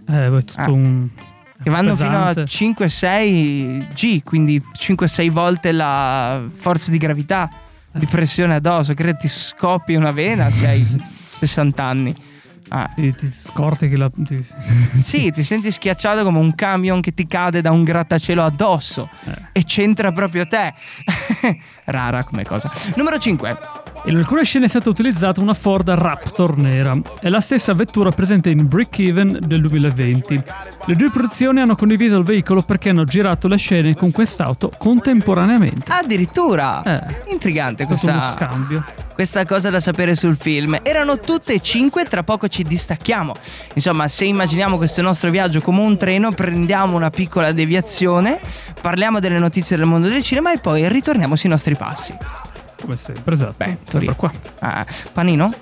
Eh, 0.10 0.27
è 0.27 0.44
tutto 0.44 0.53
Ah. 0.62 0.70
un. 0.70 1.08
Che 1.63 1.70
vanno 1.70 1.96
pesante. 1.96 2.46
fino 2.46 2.74
a 2.75 2.77
5-6 2.77 3.88
G, 3.94 4.22
quindi 4.24 4.62
5-6 4.77 5.30
volte 5.32 5.72
la 5.72 6.44
forza 6.51 6.92
di 6.92 6.98
gravità, 6.98 7.50
di 7.94 8.06
pressione 8.06 8.56
addosso. 8.56 8.94
Credo 8.94 9.18
ti 9.18 9.30
scoppi 9.30 9.96
una 9.96 10.12
vena 10.12 10.50
se 10.50 10.68
hai 10.68 10.86
60 11.46 11.84
anni. 11.84 12.16
Ah. 12.70 12.90
Ti, 12.96 13.14
ti 13.16 13.30
scorti 13.32 13.88
che 13.88 13.98
la. 13.98 14.10
Ti... 14.10 14.46
Sì, 15.04 15.32
ti 15.32 15.44
senti 15.44 15.72
schiacciato 15.72 16.24
come 16.24 16.40
un 16.40 16.56
camion 16.56 17.02
che 17.02 17.14
ti 17.14 17.28
cade 17.28 17.62
da 17.62 17.72
un 17.72 17.84
grattacielo 17.84 18.42
addosso 18.42 19.10
e 19.52 19.64
c'entra 19.64 20.12
proprio 20.12 20.48
te. 20.48 20.74
Rara 21.86 22.24
come 22.24 22.44
cosa. 22.44 22.72
Numero 22.96 23.18
5. 23.18 23.58
In 24.06 24.18
alcune 24.18 24.44
scene 24.44 24.66
è 24.66 24.68
stata 24.68 24.90
utilizzata 24.90 25.40
una 25.40 25.54
Ford 25.54 25.90
Raptor 25.90 26.58
nera. 26.58 26.94
È 27.22 27.30
la 27.30 27.40
stessa 27.40 27.74
vettura 27.74 28.12
presente 28.12 28.50
in 28.50 28.68
Brick 28.68 29.00
Even 29.00 29.40
del 29.42 29.62
2020. 29.62 30.44
Le 30.88 30.96
due 30.96 31.10
produzioni 31.10 31.62
hanno 31.62 31.78
condiviso 31.78 32.18
il 32.18 32.26
veicolo 32.26 32.62
perché 32.62 32.90
hanno 32.90 33.06
girato 33.06 33.48
le 33.48 33.56
scene 33.56 33.96
con 33.96 34.12
quest'auto 34.12 34.74
contemporaneamente. 34.78 35.90
Addirittura! 35.90 36.84
Eh. 36.84 37.32
Intrigante 37.32 37.86
stato 37.86 38.06
uno 38.06 38.20
questa, 38.20 38.46
scambio. 38.46 38.86
questa 39.14 39.46
cosa 39.46 39.70
da 39.70 39.80
sapere 39.80 40.16
sul 40.16 40.36
film. 40.36 40.78
Erano 40.84 41.22
tutte 41.22 41.54
e 41.54 41.62
cinque, 41.62 42.04
tra 42.04 42.24
poco 42.24 42.50
ci 42.50 42.64
distacchiamo. 42.64 43.34
Insomma, 43.76 44.10
se 44.10 44.26
immaginiamo 44.26 44.76
questo 44.76 45.02
nostro 45.02 45.30
viaggio 45.30 45.62
come 45.62 45.80
un 45.80 45.96
treno, 45.96 46.34
prendiamo 46.34 46.98
una 46.98 47.10
piccola 47.10 47.54
deviazione, 47.54 48.38
parliamo 48.82 49.22
delle 49.22 49.40
notizie 49.40 49.78
del 49.78 49.86
mondo 49.86 50.10
del 50.10 50.22
cinema 50.22 50.52
e 50.52 50.58
poi 50.58 50.90
ritorniamo 50.90 51.38
sui 51.38 51.48
nostri 51.48 51.78
passi. 51.78 52.14
Come 52.84 52.98
sempre, 52.98 53.34
esatto. 53.34 53.54
Beh, 53.58 53.78
sempre 53.90 54.13
qua. 54.16 54.30
Ah, 54.60 54.86
panino? 55.13 55.54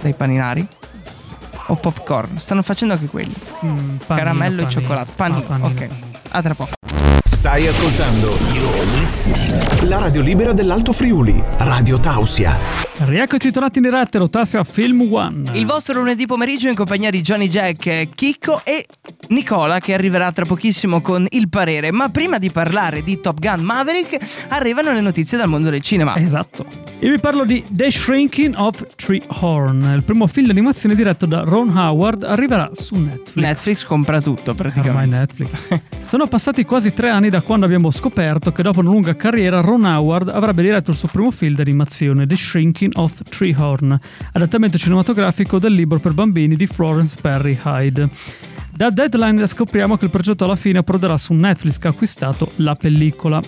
Dei 0.00 0.14
paninari? 0.14 0.66
O 1.66 1.74
popcorn? 1.76 2.38
Stanno 2.40 2.62
facendo 2.62 2.94
anche 2.94 3.06
quelli. 3.06 3.34
Mm, 3.66 3.66
panino, 3.66 3.96
Caramello 4.06 4.60
e 4.62 4.64
panino. 4.64 4.68
cioccolato. 4.70 5.12
Panino, 5.14 5.40
Ah, 5.40 5.58
panino. 5.58 5.66
ok. 5.66 5.88
A 6.30 6.42
tra 6.42 6.54
poco. 6.54 6.70
Stai 7.38 7.68
ascoltando 7.68 8.36
la 9.88 9.98
radio 9.98 10.20
libera 10.22 10.52
dell'Alto 10.52 10.92
Friuli, 10.92 11.40
Radio 11.58 12.00
Tausia. 12.00 12.56
Rieccoci 12.96 13.52
tornati 13.52 13.78
in 13.78 13.84
diretta, 13.84 14.18
Rotassia 14.18 14.64
Film 14.64 15.06
One. 15.08 15.56
Il 15.56 15.64
vostro 15.64 16.00
lunedì 16.00 16.26
pomeriggio 16.26 16.68
in 16.68 16.74
compagnia 16.74 17.10
di 17.10 17.20
Johnny 17.20 17.46
Jack, 17.46 18.08
Chicco 18.16 18.62
e 18.64 18.86
Nicola 19.28 19.78
che 19.78 19.94
arriverà 19.94 20.32
tra 20.32 20.46
pochissimo 20.46 21.00
con 21.00 21.28
il 21.30 21.48
parere. 21.48 21.92
Ma 21.92 22.08
prima 22.08 22.38
di 22.38 22.50
parlare 22.50 23.04
di 23.04 23.20
Top 23.20 23.38
Gun 23.38 23.60
Maverick 23.60 24.18
arrivano 24.48 24.90
le 24.90 25.00
notizie 25.00 25.38
dal 25.38 25.48
mondo 25.48 25.70
del 25.70 25.80
cinema. 25.80 26.16
Esatto. 26.16 26.87
Io 27.00 27.10
vi 27.12 27.20
parlo 27.20 27.44
di 27.44 27.64
The 27.68 27.92
Shrinking 27.92 28.54
of 28.56 28.84
Treehorn, 28.96 29.92
il 29.94 30.02
primo 30.02 30.26
film 30.26 30.48
d'animazione 30.48 30.96
diretto 30.96 31.26
da 31.26 31.42
Ron 31.42 31.68
Howard, 31.76 32.24
arriverà 32.24 32.70
su 32.72 32.96
Netflix. 32.96 33.36
Netflix 33.36 33.84
compra 33.84 34.20
tutto 34.20 34.50
Ormai 34.50 34.56
praticamente. 34.56 35.16
Netflix. 35.16 35.80
Sono 36.08 36.26
passati 36.26 36.64
quasi 36.64 36.92
tre 36.92 37.10
anni 37.10 37.30
da 37.30 37.42
quando 37.42 37.66
abbiamo 37.66 37.92
scoperto 37.92 38.50
che 38.50 38.64
dopo 38.64 38.80
una 38.80 38.90
lunga 38.90 39.14
carriera 39.14 39.60
Ron 39.60 39.84
Howard 39.84 40.28
avrebbe 40.28 40.62
diretto 40.62 40.90
il 40.90 40.96
suo 40.96 41.06
primo 41.06 41.30
film 41.30 41.54
d'animazione, 41.54 42.26
The 42.26 42.36
Shrinking 42.36 42.92
of 42.96 43.22
Treehorn, 43.22 43.96
adattamento 44.32 44.76
cinematografico 44.76 45.60
del 45.60 45.74
libro 45.74 46.00
per 46.00 46.14
bambini 46.14 46.56
di 46.56 46.66
Florence 46.66 47.16
Perry 47.20 47.56
Hyde. 47.62 48.08
Da 48.78 48.90
Deadline 48.90 49.44
scopriamo 49.48 49.96
che 49.96 50.04
il 50.04 50.10
progetto 50.12 50.44
alla 50.44 50.54
fine 50.54 50.78
approderà 50.78 51.18
su 51.18 51.32
Netflix 51.32 51.78
che 51.78 51.88
ha 51.88 51.90
acquistato 51.90 52.52
la 52.58 52.76
pellicola. 52.76 53.42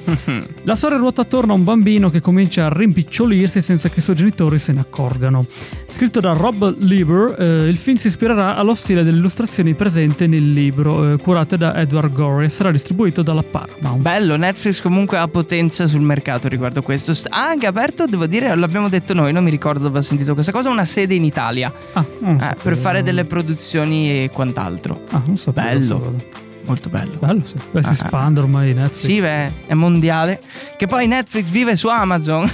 La 0.65 0.75
storia 0.75 0.99
ruota 0.99 1.21
attorno 1.21 1.53
a 1.53 1.55
un 1.55 1.63
bambino 1.63 2.11
che 2.11 2.21
comincia 2.21 2.67
a 2.67 2.69
rimpicciolirsi 2.73 3.63
senza 3.63 3.89
che 3.91 4.01
i 4.01 4.03
suoi 4.03 4.17
genitori 4.17 4.59
se 4.59 4.73
ne 4.73 4.81
accorgano. 4.81 5.47
Scritto 5.87 6.19
da 6.19 6.33
Rob 6.33 6.75
Lieber, 6.81 7.37
eh, 7.39 7.69
il 7.69 7.77
film 7.77 7.97
si 7.97 8.09
ispirerà 8.09 8.57
allo 8.57 8.75
stile 8.75 9.05
delle 9.05 9.19
illustrazioni 9.19 9.75
presenti 9.75 10.27
nel 10.27 10.53
libro, 10.53 11.13
eh, 11.13 11.17
curate 11.19 11.57
da 11.57 11.77
Edward 11.77 12.13
Gorey, 12.13 12.47
e 12.47 12.49
sarà 12.49 12.73
distribuito 12.73 13.23
dalla 13.23 13.45
Paramount. 13.45 14.01
Bello, 14.03 14.35
Netflix 14.35 14.81
comunque 14.83 15.17
ha 15.19 15.29
potenza 15.29 15.87
sul 15.87 16.01
mercato 16.01 16.49
riguardo 16.49 16.83
questo. 16.83 17.15
St- 17.15 17.29
Ha 17.31 17.47
anche 17.47 17.69
aperto, 17.69 18.07
devo 18.07 18.27
dire, 18.27 18.53
l'abbiamo 18.57 18.89
detto 18.89 19.15
noi, 19.15 19.33
non 19.33 19.45
mi 19.45 19.51
ricordo 19.51 19.85
dove 19.85 20.01
ho 20.01 20.03
sentito 20.03 20.35
questa 20.35 20.51
cosa, 20.51 20.71
una 20.71 20.85
sede 20.85 21.15
in 21.15 21.23
Italia 21.23 21.73
Ah, 21.93 22.01
eh, 22.01 22.37
sapevo. 22.41 22.61
per 22.65 22.77
fare 22.77 23.05
delle 23.05 23.25
produzioni 23.27 24.25
e 24.25 24.31
quant'altro. 24.33 25.03
Ah, 25.11 25.19
non 25.27 25.37
sapevo. 25.37 25.69
Bello. 25.99 26.25
Molto 26.67 26.89
bello. 26.91 27.17
Bello, 27.19 27.45
sì. 27.45 27.55
Beh, 27.73 27.83
si 27.83 27.89
Ah, 27.89 27.91
ah. 27.91 27.93
espande 27.95 28.41
ormai 28.41 28.75
Netflix. 28.75 29.01
Sì, 29.01 29.21
beh, 29.21 29.67
è 29.67 29.75
mondiale. 29.75 30.41
Che 30.77 30.87
poi 30.87 31.07
Netflix 31.07 31.49
vive 31.49 31.75
su 31.75 31.89
Amazon. 31.89 32.49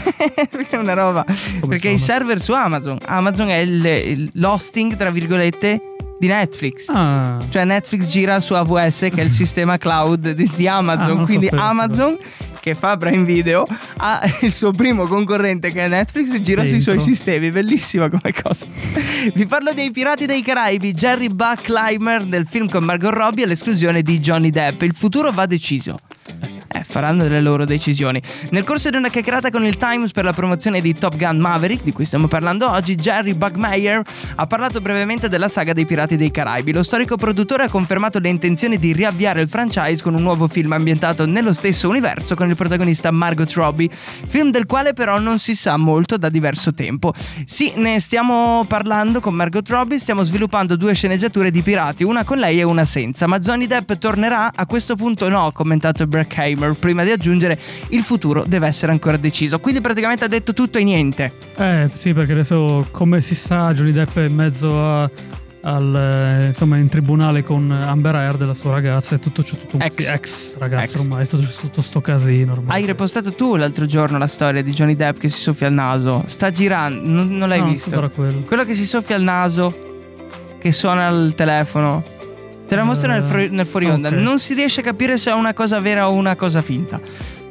Perché 0.51 0.71
è 0.77 0.79
una 0.79 0.95
roba. 0.95 1.25
Perché 1.69 1.89
i 1.91 1.99
server 1.99 2.41
su 2.41 2.53
Amazon. 2.53 2.99
Amazon 3.05 3.49
è 3.49 3.57
il- 3.57 3.85
il- 3.85 4.31
l'hosting, 4.35 4.97
tra 4.97 5.11
virgolette, 5.11 5.81
di 6.19 6.29
Netflix. 6.29 6.89
Ah, 6.89 7.45
Cioè 7.51 7.65
Netflix 7.65 8.09
gira 8.09 8.41
su 8.41 8.55
AWS 8.55 9.09
che 9.13 9.21
è 9.21 9.25
il 9.25 9.31
sistema 9.43 9.77
cloud 9.77 10.31
di, 10.31 10.51
di 10.55 10.67
Ah, 10.67 10.77
Amazon. 10.77 11.17
non 11.17 11.25
Quindi 11.25 11.47
sapevo, 11.47 11.63
Amazon 11.63 12.17
che 12.67 12.75
fa 12.75 12.97
Prime 12.97 13.23
Video 13.23 13.65
ha 13.99 14.21
il 14.41 14.53
suo 14.53 14.73
primo 14.73 15.07
concorrente 15.07 15.71
che 15.71 15.85
è 15.85 15.89
Netflix 15.89 16.33
e 16.33 16.41
gira 16.41 16.63
sui 16.63 16.79
Dentro. 16.79 16.95
suoi 16.95 17.01
sistemi. 17.01 17.53
Bellissima 17.53 18.11
come 18.11 18.33
cosa. 18.33 18.67
Vi 19.33 19.47
parlo 19.47 19.73
dei 19.73 19.93
Pirati 19.93 20.27
dei 20.27 20.43
Caraibi, 20.43 20.93
Jerry 20.93 21.29
Buckleimer 21.29 22.25
del 22.25 22.45
film 22.45 22.69
con 22.69 22.83
Margot 22.83 23.13
Robbie 23.13 23.45
all'esclusione 23.45 24.03
di 24.03 24.19
Johnny 24.19 24.51
Depp. 24.51 24.83
Il 24.83 24.97
futuro 24.97 25.31
va 25.31 25.47
deciso. 25.47 26.01
Eh, 26.69 26.85
faranno 26.85 27.23
delle 27.23 27.41
loro 27.41 27.65
decisioni. 27.65 28.21
Nel 28.51 28.65
corso 28.65 28.91
di 28.91 28.97
una 28.97 29.09
chiacchierata 29.09 29.51
con 29.51 29.65
il 29.65 29.77
Times 29.77 30.11
per 30.13 30.25
la 30.25 30.33
promozione 30.33 30.81
di 30.81 30.95
Top 30.95 31.17
Gun 31.17 31.39
Maverick, 31.39 31.83
di 31.83 31.93
cui 31.93 32.05
stiamo 32.05 32.29
parlando 32.29 32.71
oggi, 32.71 32.97
Jerry 32.97 33.35
Buckmeyer 33.35 34.03
ha 34.35 34.47
parlato 34.47 34.81
brevemente 34.81 35.29
della 35.29 35.49
saga 35.49 35.73
dei 35.73 35.87
Pirati 35.87 36.17
dei 36.17 36.31
Caraibi. 36.31 36.73
Lo 36.73 36.83
storico 36.83 37.17
produttore 37.17 37.65
ha 37.65 37.69
confermato 37.69 38.19
le 38.19 38.29
intenzioni 38.29 38.79
di 38.79 38.93
riavviare 38.93 39.43
il 39.43 39.49
franchise 39.49 40.03
con 40.03 40.15
un 40.15 40.23
nuovo 40.23 40.49
film 40.49 40.73
ambientato 40.73 41.27
nello 41.27 41.53
stesso 41.53 41.89
universo 41.89 42.35
con 42.35 42.49
il 42.49 42.57
protagonista 42.57 43.11
Margot 43.11 43.53
Robbie, 43.53 43.89
film 43.91 44.51
del 44.51 44.67
quale 44.67 44.93
però 44.93 45.19
non 45.19 45.39
si 45.39 45.55
sa 45.55 45.77
molto 45.77 46.17
da 46.17 46.29
diverso 46.29 46.75
tempo. 46.75 47.13
Sì, 47.45 47.73
ne 47.77 48.01
stiamo 48.01 48.65
parlando 48.69 49.21
con 49.21 49.35
Margot 49.35 49.69
Robbie, 49.69 49.99
stiamo 49.99 50.23
sviluppando 50.23 50.77
due 50.77 50.95
sceneggiature 50.95 51.51
di 51.51 51.63
pirati, 51.63 52.05
una 52.05 52.25
con 52.25 52.39
lei 52.39 52.59
e 52.59 52.63
una 52.63 52.85
senza, 52.85 53.27
ma 53.27 53.39
Johnny 53.39 53.67
Depp 53.67 53.93
tornerà? 53.93 54.53
A 54.55 54.67
questo 54.67 54.97
punto 54.97 55.29
no, 55.29 55.47
ha 55.47 55.53
commentato 55.53 56.07
Brackheimer, 56.07 56.66
prima 56.75 57.05
di 57.05 57.11
aggiungere 57.11 57.59
il 57.91 58.03
futuro 58.03 58.45
deve 58.47 58.67
essere 58.67 58.93
ancora 58.93 59.17
deciso. 59.17 59.59
Quindi 59.61 59.81
praticamente 59.81 60.25
ha 60.25 60.29
detto 60.29 60.53
tutto 60.53 60.79
e 60.79 60.85
niente. 60.85 61.33
Eh 61.57 61.89
sì, 61.95 62.13
perché 62.13 62.33
adesso, 62.33 62.87
come 62.91 63.21
si 63.21 63.35
sa, 63.35 63.73
Johnny 63.73 63.93
Depp 63.93 64.17
è 64.17 64.25
in 64.25 64.35
mezzo 64.35 64.83
a- 64.83 65.11
al, 65.63 65.97
eh, 65.97 66.47
insomma, 66.49 66.77
in 66.77 66.89
tribunale 66.89 67.43
con 67.43 67.69
Amber 67.73 68.15
Heard, 68.15 68.45
la 68.47 68.55
sua 68.55 68.71
ragazza, 68.73 69.17
e 69.17 69.19
tutto 69.19 69.43
c'è 69.43 69.57
tutto 69.57 69.79
Ex. 69.81 69.97
sì, 70.05 70.09
ex 70.13 70.57
ragazza 70.59 70.93
Ex. 70.95 71.01
ormai, 71.01 71.25
è 71.25 71.27
tutto, 71.27 71.45
tutto 71.61 71.83
sto 71.83 72.01
casino 72.01 72.53
ormai. 72.53 72.81
Hai 72.81 72.87
repostato 72.87 73.35
tu 73.35 73.57
l'altro 73.57 73.85
giorno 73.85 74.17
la 74.17 74.29
storia 74.29 74.63
di 74.63 74.71
Johnny 74.73 74.95
Depp 74.95 75.19
che 75.19 75.29
si 75.29 75.41
soffia 75.41 75.67
il 75.67 75.75
naso. 75.75 76.23
Sta 76.27 76.53
girando, 76.53 77.01
non, 77.09 77.37
non 77.37 77.49
l'hai 77.49 77.59
No, 77.61 77.69
visto? 77.71 78.11
quello. 78.15 78.43
Quello 78.43 78.65
che 78.65 78.75
si 78.75 78.87
soffia 78.87 79.17
il 79.17 79.25
naso, 79.25 79.77
che 80.61 80.71
suona 80.71 81.09
il 81.09 81.35
telefono. 81.35 82.05
Te 82.67 82.75
la 82.77 82.85
mostro 82.85 83.11
nel, 83.13 83.23
fru- 83.23 83.51
nel 83.51 83.67
fuori 83.67 83.87
onda. 83.87 84.09
ok. 84.09 84.15
Non 84.15 84.39
si 84.39 84.55
riesce 84.55 84.81
a 84.81 84.83
capire 84.85 85.17
se 85.17 85.31
è 85.31 85.35
una 85.35 85.55
cosa 85.55 85.79
vera 85.81 86.09
o 86.09 86.13
una 86.15 86.35
cosa 86.37 86.63
finta. 86.63 87.01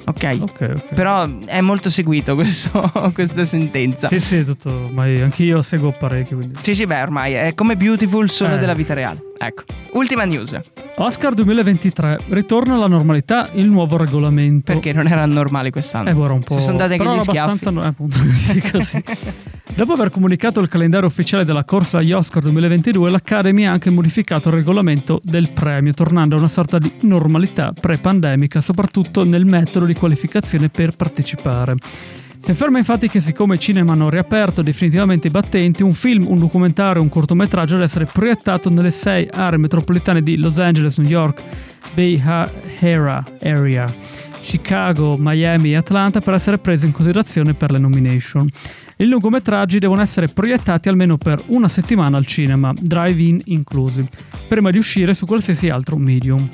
Ok. 0.07 0.37
Ok, 0.41 0.71
ok. 0.75 0.93
Però 0.93 1.27
è 1.45 1.61
molto 1.61 1.89
seguito 1.89 2.35
questo- 2.35 2.91
questa 3.13 3.43
sentenza. 3.45 4.07
Sì, 4.09 4.19
sì, 4.19 4.43
tutto, 4.45 4.89
ma 4.93 5.03
anch'io 5.03 5.61
seguo 5.61 5.91
parecchio, 5.97 6.35
quindi. 6.37 6.59
Sì, 6.61 6.75
sì, 6.75 6.85
beh, 6.85 7.01
ormai 7.01 7.33
è 7.33 7.53
come 7.55 7.75
Beautiful 7.75 8.29
solo 8.29 8.55
Eh. 8.55 8.57
della 8.59 8.73
vita 8.75 8.93
reale. 8.93 9.19
Ecco. 9.37 9.63
Ultima 9.93 10.23
news. 10.23 10.57
Oscar 10.97 11.33
2023, 11.33 12.19
ritorno 12.29 12.75
alla 12.75 12.87
normalità, 12.87 13.49
il 13.53 13.65
nuovo 13.65 13.97
regolamento. 13.97 14.71
Perché 14.71 14.93
non 14.93 15.07
erano 15.07 15.33
normali 15.33 15.69
quest'anno. 15.69 16.09
Eh, 16.09 16.13
ora 16.13 16.33
un 16.33 16.43
po'. 16.43 16.57
Si 16.57 16.63
sono 16.63 16.77
dati 16.77 16.93
anche 16.93 17.05
gli 17.05 17.21
schiaffi. 17.21 17.37
abbastanza. 17.37 17.69
no- 17.69 17.83
eh, 17.83 17.87
appunto, 17.87 18.17
così. 18.71 19.03
Dopo 19.75 19.91
aver 19.91 20.09
comunicato 20.09 20.61
il 20.61 20.69
calendario 20.69 21.07
ufficiale 21.07 21.43
della 21.43 21.65
corsa 21.65 21.97
agli 21.97 22.13
Oscar 22.13 22.41
2022, 22.43 23.09
l'Academy 23.09 23.65
ha 23.65 23.71
anche 23.71 23.89
modificato 23.89 24.47
il 24.47 24.55
regolamento 24.55 25.19
del 25.21 25.51
premio, 25.51 25.93
tornando 25.93 26.35
a 26.35 26.37
una 26.37 26.47
sorta 26.47 26.77
di 26.77 26.89
normalità 27.01 27.73
pre-pandemica, 27.77 28.61
soprattutto 28.61 29.25
nel 29.25 29.43
metodo 29.43 29.85
di 29.85 29.93
qualificazione 29.93 30.69
per 30.69 30.95
partecipare. 30.95 31.75
Si 32.45 32.51
afferma 32.51 32.77
infatti 32.77 33.09
che 33.09 33.21
siccome 33.21 33.55
i 33.55 33.59
cinema 33.59 33.93
hanno 33.93 34.07
riaperto 34.07 34.61
definitivamente 34.61 35.29
i 35.29 35.31
battenti, 35.31 35.81
un 35.81 35.95
film, 35.95 36.27
un 36.27 36.37
documentario 36.37 37.01
un 37.01 37.09
cortometraggio 37.09 37.73
deve 37.73 37.85
essere 37.85 38.05
proiettato 38.05 38.69
nelle 38.69 38.91
sei 38.91 39.27
aree 39.33 39.57
metropolitane 39.57 40.21
di 40.21 40.37
Los 40.37 40.59
Angeles, 40.59 40.99
New 40.99 41.09
York, 41.09 41.41
Bay 41.95 42.21
Area, 42.21 43.95
Chicago, 44.41 45.15
Miami 45.17 45.71
e 45.71 45.77
Atlanta 45.77 46.21
per 46.21 46.35
essere 46.35 46.59
presi 46.59 46.85
in 46.85 46.91
considerazione 46.91 47.55
per 47.55 47.71
le 47.71 47.79
nomination. 47.79 48.47
I 48.97 49.05
lungometraggi 49.05 49.79
devono 49.79 50.03
essere 50.03 50.27
proiettati 50.27 50.87
almeno 50.87 51.17
per 51.17 51.41
una 51.47 51.67
settimana 51.67 52.17
al 52.17 52.27
cinema, 52.27 52.71
drive-in 52.79 53.41
inclusi, 53.45 54.07
prima 54.47 54.69
di 54.69 54.77
uscire 54.77 55.15
su 55.15 55.25
qualsiasi 55.25 55.69
altro 55.69 55.97
medium. 55.97 56.47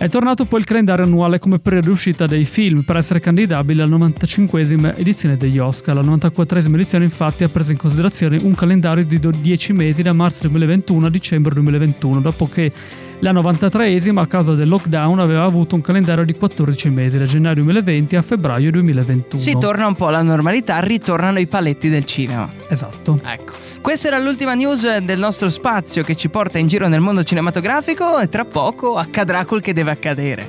È 0.00 0.08
tornato 0.08 0.46
poi 0.46 0.60
il 0.60 0.64
calendario 0.64 1.04
annuale 1.04 1.38
come 1.38 1.58
periodo 1.58 1.90
uscita 1.90 2.26
dei 2.26 2.46
film 2.46 2.84
per 2.84 2.96
essere 2.96 3.20
candidabili 3.20 3.82
alla 3.82 3.98
95esima 3.98 4.96
edizione 4.96 5.36
degli 5.36 5.58
Oscar. 5.58 5.94
La 5.94 6.00
94esima 6.00 6.72
edizione 6.72 7.04
infatti 7.04 7.44
ha 7.44 7.50
preso 7.50 7.72
in 7.72 7.76
considerazione 7.76 8.38
un 8.38 8.54
calendario 8.54 9.04
di 9.04 9.20
10 9.20 9.72
mesi 9.74 10.00
da 10.00 10.14
marzo 10.14 10.48
2021 10.48 11.06
a 11.06 11.10
dicembre 11.10 11.52
2021, 11.52 12.20
dopo 12.20 12.48
che 12.48 12.72
La 13.22 13.32
93esima, 13.32 14.20
a 14.20 14.26
causa 14.26 14.54
del 14.54 14.66
lockdown, 14.66 15.18
aveva 15.18 15.44
avuto 15.44 15.74
un 15.74 15.82
calendario 15.82 16.24
di 16.24 16.32
14 16.32 16.88
mesi, 16.88 17.18
da 17.18 17.26
gennaio 17.26 17.56
2020 17.56 18.16
a 18.16 18.22
febbraio 18.22 18.70
2021. 18.70 19.42
Si 19.42 19.58
torna 19.58 19.86
un 19.86 19.94
po' 19.94 20.06
alla 20.06 20.22
normalità, 20.22 20.80
ritornano 20.80 21.38
i 21.38 21.46
paletti 21.46 21.90
del 21.90 22.06
cinema. 22.06 22.48
Esatto. 22.68 23.20
Ecco. 23.22 23.52
Questa 23.82 24.08
era 24.08 24.18
l'ultima 24.18 24.54
news 24.54 24.98
del 24.98 25.18
nostro 25.18 25.50
spazio 25.50 26.02
che 26.02 26.14
ci 26.14 26.30
porta 26.30 26.56
in 26.56 26.66
giro 26.66 26.88
nel 26.88 27.00
mondo 27.00 27.22
cinematografico 27.22 28.18
e 28.18 28.30
tra 28.30 28.46
poco 28.46 28.96
accadrà 28.96 29.44
quel 29.44 29.60
che 29.60 29.74
deve 29.74 29.90
accadere. 29.90 30.48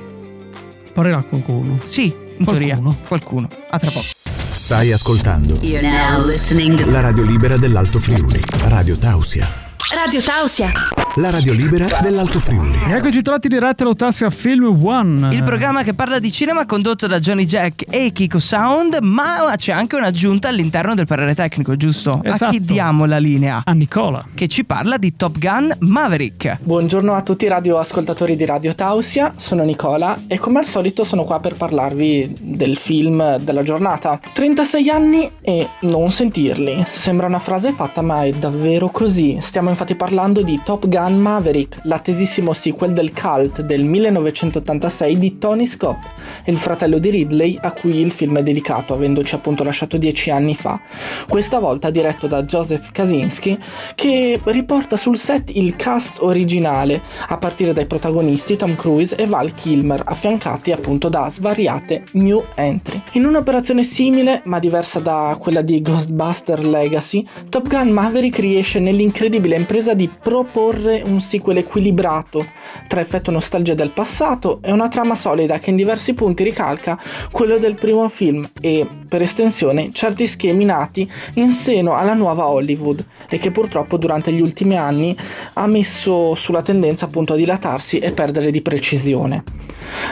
Parirà 0.94 1.20
qualcuno. 1.22 1.78
Sì, 1.84 2.14
in 2.38 2.44
teoria. 2.46 2.80
Qualcuno. 3.06 3.50
A 3.68 3.78
tra 3.78 3.90
poco. 3.90 4.06
Stai 4.52 4.92
ascoltando 4.92 5.58
You're 5.60 5.86
now 5.86 6.26
listening 6.26 6.78
to 6.78 6.90
la 6.90 7.00
radio 7.00 7.24
libera 7.24 7.58
dell'Alto 7.58 7.98
Friuli, 7.98 8.40
Radio 8.64 8.96
Tausia. 8.96 9.46
Radio 9.94 10.22
Tausia. 10.22 11.01
La 11.16 11.28
radio 11.30 11.52
libera 11.52 12.00
dell'Alto 12.00 12.38
Friuli. 12.38 12.78
E 12.88 12.94
eccoci 12.94 13.20
trovati 13.20 13.46
diretti 13.48 13.82
all'Otassia 13.82 14.30
Film 14.30 14.82
One. 14.82 15.34
Il 15.34 15.42
programma 15.42 15.82
che 15.82 15.92
parla 15.92 16.18
di 16.18 16.32
cinema 16.32 16.64
condotto 16.64 17.06
da 17.06 17.20
Johnny 17.20 17.44
Jack 17.44 17.84
e 17.90 18.12
Kiko 18.12 18.38
Sound, 18.38 18.96
ma 19.02 19.52
c'è 19.56 19.72
anche 19.72 19.96
un'aggiunta 19.96 20.48
all'interno 20.48 20.94
del 20.94 21.04
parere 21.06 21.34
tecnico, 21.34 21.76
giusto? 21.76 22.22
A 22.24 22.28
Esatto. 22.30 22.52
chi 22.52 22.60
diamo 22.60 23.04
la 23.04 23.18
linea? 23.18 23.60
A 23.66 23.72
Nicola. 23.72 24.24
Che 24.32 24.48
ci 24.48 24.64
parla 24.64 24.96
di 24.96 25.14
Top 25.14 25.38
Gun 25.38 25.70
Maverick. 25.80 26.56
Buongiorno 26.62 27.12
a 27.12 27.20
tutti 27.20 27.44
i 27.44 27.48
radioascoltatori 27.48 28.34
di 28.34 28.46
Radio 28.46 28.74
Tausia, 28.74 29.34
sono 29.36 29.64
Nicola 29.64 30.22
e 30.26 30.38
come 30.38 30.60
al 30.60 30.64
solito 30.64 31.04
sono 31.04 31.24
qua 31.24 31.40
per 31.40 31.56
parlarvi 31.56 32.36
del 32.40 32.78
film 32.78 33.36
della 33.36 33.62
giornata. 33.62 34.18
36 34.32 34.88
anni 34.88 35.30
e 35.42 35.68
non 35.82 36.10
sentirli. 36.10 36.86
Sembra 36.88 37.26
una 37.26 37.38
frase 37.38 37.72
fatta 37.72 38.00
ma 38.00 38.24
è 38.24 38.30
davvero 38.30 38.88
così. 38.88 39.36
Stiamo 39.42 39.68
infatti 39.68 39.94
parlando 39.94 40.40
di 40.40 40.58
Top 40.64 40.88
Gun 40.88 41.00
Maverick, 41.10 41.80
l'attesissimo 41.84 42.52
sequel 42.52 42.92
del 42.92 43.12
cult 43.12 43.62
del 43.62 43.84
1986 43.84 45.18
di 45.18 45.38
Tony 45.38 45.66
Scott, 45.66 45.98
il 46.46 46.56
fratello 46.56 46.98
di 46.98 47.10
Ridley 47.10 47.58
a 47.60 47.72
cui 47.72 47.98
il 47.98 48.10
film 48.10 48.38
è 48.38 48.42
dedicato, 48.42 48.94
avendoci 48.94 49.34
appunto 49.34 49.64
lasciato 49.64 49.96
dieci 49.96 50.30
anni 50.30 50.54
fa. 50.54 50.80
Questa 51.28 51.58
volta 51.58 51.90
diretto 51.90 52.26
da 52.26 52.42
Joseph 52.44 52.90
Kaczynski 52.92 53.58
che 53.94 54.40
riporta 54.44 54.96
sul 54.96 55.16
set 55.16 55.50
il 55.54 55.76
cast 55.76 56.18
originale, 56.20 57.02
a 57.28 57.38
partire 57.38 57.72
dai 57.72 57.86
protagonisti 57.86 58.56
Tom 58.56 58.74
Cruise 58.74 59.16
e 59.16 59.26
Val 59.26 59.54
Kilmer, 59.54 60.02
affiancati 60.04 60.72
appunto 60.72 61.08
da 61.08 61.28
svariate 61.28 62.04
new 62.12 62.44
entry. 62.54 63.02
In 63.12 63.24
un'operazione 63.24 63.82
simile, 63.82 64.42
ma 64.44 64.58
diversa 64.58 65.00
da 65.00 65.36
quella 65.38 65.62
di 65.62 65.80
Ghostbuster 65.80 66.64
Legacy, 66.64 67.26
Top 67.48 67.66
Gun 67.66 67.90
Maverick 67.90 68.38
riesce 68.38 68.78
nell'incredibile 68.78 69.56
impresa 69.56 69.94
di 69.94 70.08
proporre 70.08 70.91
un 71.00 71.20
sequel 71.20 71.58
equilibrato 71.58 72.44
tra 72.88 73.00
effetto 73.00 73.30
nostalgia 73.30 73.74
del 73.74 73.90
passato 73.90 74.60
e 74.62 74.72
una 74.72 74.88
trama 74.88 75.14
solida 75.14 75.58
che 75.58 75.70
in 75.70 75.76
diversi 75.76 76.12
punti 76.14 76.42
ricalca 76.42 76.98
quello 77.30 77.58
del 77.58 77.76
primo 77.76 78.08
film 78.08 78.48
e, 78.60 78.86
per 79.08 79.22
estensione, 79.22 79.90
certi 79.92 80.26
schemi 80.26 80.64
nati 80.64 81.10
in 81.34 81.50
seno 81.50 81.94
alla 81.94 82.14
nuova 82.14 82.46
Hollywood 82.46 83.04
e 83.28 83.38
che 83.38 83.50
purtroppo 83.50 83.96
durante 83.96 84.32
gli 84.32 84.40
ultimi 84.40 84.76
anni 84.76 85.16
ha 85.54 85.66
messo 85.66 86.34
sulla 86.34 86.62
tendenza 86.62 87.06
appunto 87.06 87.32
a 87.32 87.36
dilatarsi 87.36 87.98
e 87.98 88.12
perdere 88.12 88.50
di 88.50 88.62
precisione. 88.62 89.44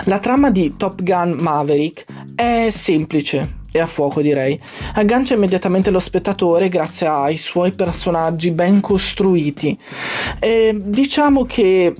La 0.05 0.19
trama 0.19 0.51
di 0.51 0.77
Top 0.77 1.03
Gun 1.03 1.33
Maverick 1.33 2.05
è 2.35 2.69
semplice 2.71 3.59
e 3.73 3.79
a 3.79 3.87
fuoco 3.87 4.21
direi. 4.21 4.59
Aggancia 4.95 5.35
immediatamente 5.35 5.91
lo 5.91 6.01
spettatore 6.01 6.69
grazie 6.69 7.07
ai 7.07 7.37
suoi 7.37 7.73
personaggi 7.73 8.51
ben 8.51 8.81
costruiti. 8.81 9.79
E 10.39 10.77
diciamo 10.81 11.45
che 11.45 11.95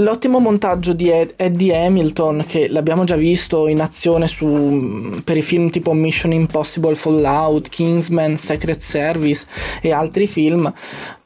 L'ottimo 0.00 0.38
montaggio 0.38 0.92
di 0.92 1.10
Ed- 1.10 1.32
Eddie 1.34 1.74
Hamilton, 1.84 2.44
che 2.46 2.68
l'abbiamo 2.68 3.02
già 3.02 3.16
visto 3.16 3.66
in 3.66 3.80
azione 3.80 4.28
su, 4.28 5.20
per 5.24 5.36
i 5.36 5.42
film 5.42 5.70
tipo 5.70 5.92
Mission 5.92 6.30
Impossible 6.30 6.94
Fallout, 6.94 7.68
Kingsman, 7.68 8.38
Secret 8.38 8.78
Service 8.78 9.44
e 9.80 9.90
altri 9.90 10.28
film, 10.28 10.72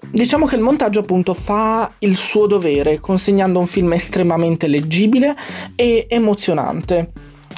diciamo 0.08 0.46
che 0.46 0.56
il 0.56 0.62
montaggio 0.62 1.00
appunto 1.00 1.34
fa 1.34 1.92
il 1.98 2.16
suo 2.16 2.46
dovere, 2.46 2.98
consegnando 2.98 3.58
un 3.58 3.66
film 3.66 3.92
estremamente 3.92 4.68
leggibile 4.68 5.36
e 5.74 6.06
emozionante. 6.08 7.10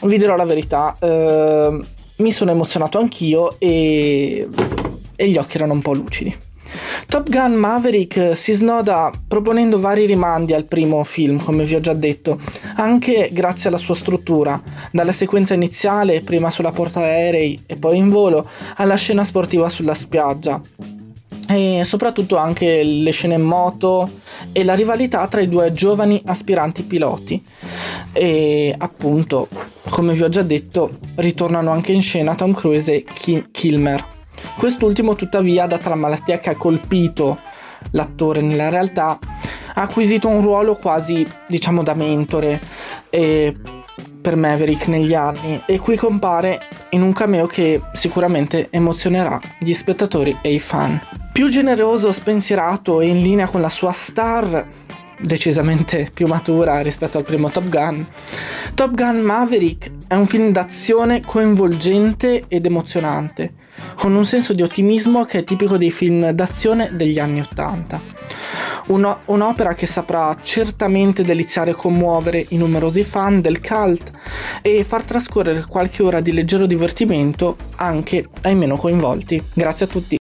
Vi 0.02 0.18
dirò 0.18 0.34
la 0.34 0.44
verità, 0.44 0.96
eh, 0.98 1.80
mi 2.16 2.30
sono 2.30 2.50
emozionato 2.50 2.98
anch'io 2.98 3.56
e, 3.58 4.48
e 5.16 5.28
gli 5.28 5.36
occhi 5.36 5.56
erano 5.56 5.72
un 5.72 5.82
po' 5.82 5.94
lucidi. 5.94 6.36
Top 7.06 7.28
Gun 7.28 7.52
Maverick 7.54 8.36
si 8.36 8.52
snoda 8.52 9.10
proponendo 9.28 9.78
vari 9.78 10.06
rimandi 10.06 10.54
al 10.54 10.64
primo 10.64 11.04
film, 11.04 11.42
come 11.42 11.64
vi 11.64 11.74
ho 11.74 11.80
già 11.80 11.92
detto, 11.92 12.40
anche 12.76 13.28
grazie 13.32 13.68
alla 13.68 13.78
sua 13.78 13.94
struttura, 13.94 14.60
dalla 14.90 15.12
sequenza 15.12 15.54
iniziale, 15.54 16.22
prima 16.22 16.50
sulla 16.50 16.72
portaerei 16.72 17.62
e 17.66 17.76
poi 17.76 17.98
in 17.98 18.08
volo, 18.08 18.48
alla 18.76 18.96
scena 18.96 19.22
sportiva 19.22 19.68
sulla 19.68 19.94
spiaggia. 19.94 20.60
E 21.46 21.82
soprattutto 21.84 22.36
anche 22.36 22.82
le 22.82 23.10
scene 23.10 23.34
in 23.34 23.42
moto 23.42 24.10
e 24.50 24.64
la 24.64 24.74
rivalità 24.74 25.28
tra 25.28 25.42
i 25.42 25.48
due 25.48 25.74
giovani 25.74 26.20
aspiranti 26.24 26.84
piloti. 26.84 27.40
E 28.12 28.74
appunto, 28.76 29.48
come 29.90 30.14
vi 30.14 30.22
ho 30.22 30.28
già 30.28 30.42
detto, 30.42 30.98
ritornano 31.16 31.70
anche 31.70 31.92
in 31.92 32.02
scena 32.02 32.34
Tom 32.34 32.52
Cruise 32.52 32.92
e 32.92 33.04
Kim 33.04 33.50
Kilmer. 33.50 34.04
Quest'ultimo, 34.56 35.14
tuttavia, 35.14 35.66
data 35.66 35.88
la 35.88 35.94
malattia 35.94 36.38
che 36.38 36.50
ha 36.50 36.56
colpito 36.56 37.38
l'attore 37.90 38.40
nella 38.40 38.70
realtà, 38.70 39.18
ha 39.76 39.82
acquisito 39.82 40.28
un 40.28 40.40
ruolo 40.40 40.76
quasi, 40.76 41.26
diciamo, 41.46 41.82
da 41.82 41.94
mentore 41.94 42.60
eh, 43.10 43.56
per 44.20 44.36
Maverick 44.36 44.88
negli 44.88 45.12
anni 45.12 45.62
e 45.66 45.78
qui 45.78 45.96
compare 45.96 46.60
in 46.90 47.02
un 47.02 47.12
cameo 47.12 47.46
che 47.46 47.80
sicuramente 47.92 48.68
emozionerà 48.70 49.38
gli 49.58 49.74
spettatori 49.74 50.38
e 50.40 50.54
i 50.54 50.60
fan. 50.60 51.00
Più 51.32 51.48
generoso, 51.48 52.12
spensierato 52.12 53.00
e 53.00 53.08
in 53.08 53.20
linea 53.20 53.48
con 53.48 53.60
la 53.60 53.68
sua 53.68 53.92
star, 53.92 54.66
decisamente 55.18 56.10
più 56.12 56.26
matura 56.26 56.80
rispetto 56.80 57.18
al 57.18 57.24
primo 57.24 57.50
Top 57.50 57.68
Gun. 57.68 58.06
Top 58.74 58.94
Gun 58.94 59.20
Maverick 59.20 59.90
è 60.08 60.14
un 60.14 60.26
film 60.26 60.50
d'azione 60.50 61.22
coinvolgente 61.22 62.44
ed 62.48 62.66
emozionante, 62.66 63.52
con 63.96 64.14
un 64.14 64.26
senso 64.26 64.52
di 64.52 64.62
ottimismo 64.62 65.24
che 65.24 65.38
è 65.38 65.44
tipico 65.44 65.76
dei 65.76 65.90
film 65.90 66.30
d'azione 66.30 66.90
degli 66.92 67.18
anni 67.18 67.40
Ottanta. 67.40 68.00
Uno- 68.86 69.20
un'opera 69.26 69.74
che 69.74 69.86
saprà 69.86 70.36
certamente 70.42 71.24
deliziare 71.24 71.70
e 71.70 71.74
commuovere 71.74 72.44
i 72.50 72.56
numerosi 72.56 73.02
fan 73.02 73.40
del 73.40 73.60
cult 73.60 74.10
e 74.60 74.84
far 74.84 75.04
trascorrere 75.04 75.64
qualche 75.66 76.02
ora 76.02 76.20
di 76.20 76.32
leggero 76.32 76.66
divertimento 76.66 77.56
anche 77.76 78.26
ai 78.42 78.54
meno 78.54 78.76
coinvolti. 78.76 79.42
Grazie 79.54 79.86
a 79.86 79.88
tutti. 79.88 80.16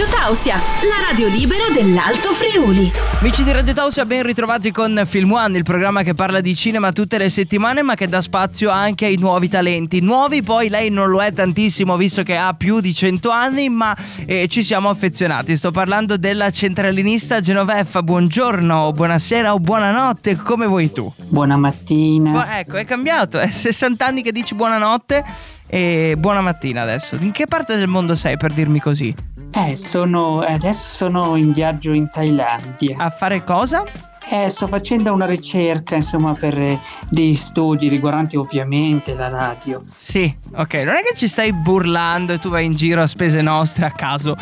Radio 0.00 0.16
Tausia, 0.18 0.56
la 0.56 1.08
radio 1.10 1.28
libera 1.28 1.64
dell'Alto 1.74 2.32
Friuli. 2.32 2.90
Amici 3.20 3.44
di 3.44 3.52
Radio 3.52 3.74
Tausia, 3.74 4.06
ben 4.06 4.22
ritrovati 4.22 4.70
con 4.70 5.02
Film 5.04 5.32
One, 5.32 5.58
il 5.58 5.62
programma 5.62 6.02
che 6.02 6.14
parla 6.14 6.40
di 6.40 6.56
cinema 6.56 6.90
tutte 6.90 7.18
le 7.18 7.28
settimane 7.28 7.82
ma 7.82 7.94
che 7.94 8.08
dà 8.08 8.22
spazio 8.22 8.70
anche 8.70 9.04
ai 9.04 9.16
nuovi 9.16 9.50
talenti. 9.50 10.00
Nuovi 10.00 10.42
poi 10.42 10.70
lei 10.70 10.88
non 10.88 11.10
lo 11.10 11.20
è 11.20 11.34
tantissimo 11.34 11.98
visto 11.98 12.22
che 12.22 12.34
ha 12.34 12.54
più 12.54 12.80
di 12.80 12.94
100 12.94 13.28
anni 13.28 13.68
ma 13.68 13.94
eh, 14.24 14.48
ci 14.48 14.62
siamo 14.62 14.88
affezionati. 14.88 15.54
Sto 15.54 15.70
parlando 15.70 16.16
della 16.16 16.50
centralinista 16.50 17.40
Genoveffa, 17.40 18.02
buongiorno, 18.02 18.92
buonasera 18.92 19.52
o 19.52 19.60
buonanotte, 19.60 20.36
come 20.36 20.64
vuoi 20.64 20.90
tu? 20.90 21.12
Buona 21.28 21.58
mattina. 21.58 22.30
Bu- 22.30 22.44
ecco, 22.50 22.76
è 22.78 22.86
cambiato, 22.86 23.38
è 23.38 23.50
60 23.50 24.06
anni 24.06 24.22
che 24.22 24.32
dici 24.32 24.54
buonanotte 24.54 25.58
e 25.70 26.16
buona 26.18 26.40
mattina 26.40 26.82
adesso. 26.82 27.16
In 27.20 27.30
che 27.30 27.46
parte 27.46 27.76
del 27.76 27.86
mondo 27.86 28.16
sei 28.16 28.36
per 28.36 28.52
dirmi 28.52 28.80
così? 28.80 29.14
Eh, 29.52 29.76
sono 29.76 30.40
adesso 30.40 30.88
sono 30.88 31.36
in 31.36 31.52
viaggio 31.52 31.92
in 31.92 32.10
Thailandia. 32.10 32.96
A 32.98 33.10
fare 33.10 33.44
cosa? 33.44 33.84
Eh, 34.32 34.48
sto 34.50 34.68
facendo 34.68 35.12
una 35.12 35.26
ricerca, 35.26 35.96
insomma, 35.96 36.34
per 36.34 36.56
eh, 36.56 36.80
dei 37.08 37.34
studi 37.34 37.88
riguardanti 37.88 38.36
ovviamente 38.36 39.14
la 39.14 39.28
radio. 39.28 39.82
Sì, 39.92 40.32
ok, 40.54 40.74
non 40.74 40.94
è 40.94 41.02
che 41.02 41.16
ci 41.16 41.26
stai 41.26 41.52
burlando 41.52 42.32
e 42.34 42.38
tu 42.38 42.48
vai 42.48 42.64
in 42.64 42.74
giro 42.74 43.02
a 43.02 43.06
spese 43.06 43.40
nostre 43.40 43.86
a 43.86 43.90
caso. 43.90 44.36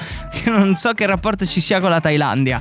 Io 0.44 0.52
non 0.52 0.76
so 0.76 0.92
che 0.92 1.06
rapporto 1.06 1.46
ci 1.46 1.60
sia 1.60 1.80
con 1.80 1.90
la 1.90 2.00
Thailandia. 2.00 2.60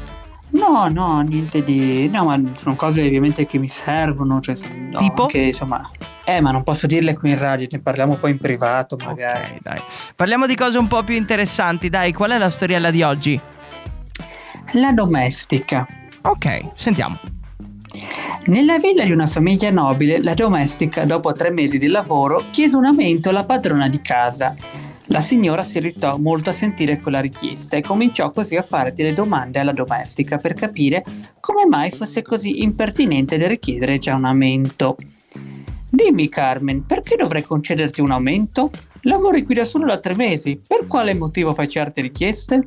No, 0.49 0.87
no, 0.89 1.19
niente 1.21 1.63
di. 1.63 2.07
No, 2.07 2.25
ma 2.25 2.39
sono 2.57 2.75
cose 2.75 3.01
ovviamente 3.01 3.45
che 3.45 3.57
mi 3.57 3.67
servono. 3.67 4.39
Cioè, 4.39 4.55
no, 4.91 4.97
Tipo? 4.97 5.25
Che 5.25 5.39
insomma. 5.39 5.89
Eh, 6.29 6.41
ma 6.41 6.51
non 6.51 6.61
posso 6.63 6.87
dirle 6.87 7.15
qui 7.15 7.29
in 7.29 7.39
radio, 7.39 7.65
ne 7.71 7.79
parliamo 7.79 8.17
poi 8.17 8.31
in 8.31 8.37
privato, 8.37 8.97
magari. 8.97 9.53
Ok, 9.53 9.61
dai. 9.61 9.81
Parliamo 10.13 10.45
di 10.45 10.55
cose 10.55 10.77
un 10.77 10.87
po' 10.87 11.01
più 11.01 11.15
interessanti, 11.15 11.87
dai. 11.87 12.11
Qual 12.11 12.31
è 12.31 12.37
la 12.37 12.49
storiella 12.49 12.91
di 12.91 13.01
oggi? 13.01 13.39
La 14.73 14.91
domestica. 14.91 15.87
Ok, 16.23 16.71
sentiamo. 16.75 17.17
Nella 18.47 18.77
villa 18.77 19.05
di 19.05 19.11
una 19.13 19.25
famiglia 19.25 19.71
nobile, 19.71 20.21
la 20.21 20.33
domestica, 20.33 21.05
dopo 21.05 21.31
tre 21.31 21.49
mesi 21.49 21.77
di 21.77 21.87
lavoro, 21.87 22.43
chiese 22.51 22.75
un 22.75 22.83
aumento 22.83 23.29
alla 23.29 23.45
padrona 23.45 23.87
di 23.87 24.01
casa. 24.01 24.53
La 25.05 25.21
signora 25.21 25.63
si 25.63 25.77
irritò 25.77 26.17
molto 26.17 26.49
a 26.49 26.53
sentire 26.53 26.99
quella 26.99 27.21
richiesta 27.21 27.77
e 27.77 27.81
cominciò 27.81 28.31
così 28.31 28.57
a 28.57 28.61
fare 28.61 28.91
delle 28.91 29.13
domande 29.13 29.59
alla 29.59 29.71
domestica 29.71 30.35
per 30.35 30.55
capire 30.55 31.05
come 31.39 31.65
mai 31.65 31.89
fosse 31.89 32.21
così 32.21 32.63
impertinente 32.63 33.37
da 33.37 33.47
richiedere 33.47 33.97
già 33.97 34.13
un 34.13 34.25
aumento. 34.25 34.97
Dimmi 35.89 36.27
Carmen, 36.27 36.85
perché 36.85 37.15
dovrei 37.15 37.43
concederti 37.43 38.01
un 38.01 38.11
aumento? 38.11 38.71
Lavori 39.01 39.43
qui 39.43 39.55
da 39.55 39.63
solo 39.63 39.85
da 39.85 39.99
tre 39.99 40.15
mesi, 40.15 40.59
per 40.67 40.85
quale 40.85 41.13
motivo 41.13 41.53
fai 41.53 41.69
certe 41.69 42.01
richieste? 42.01 42.61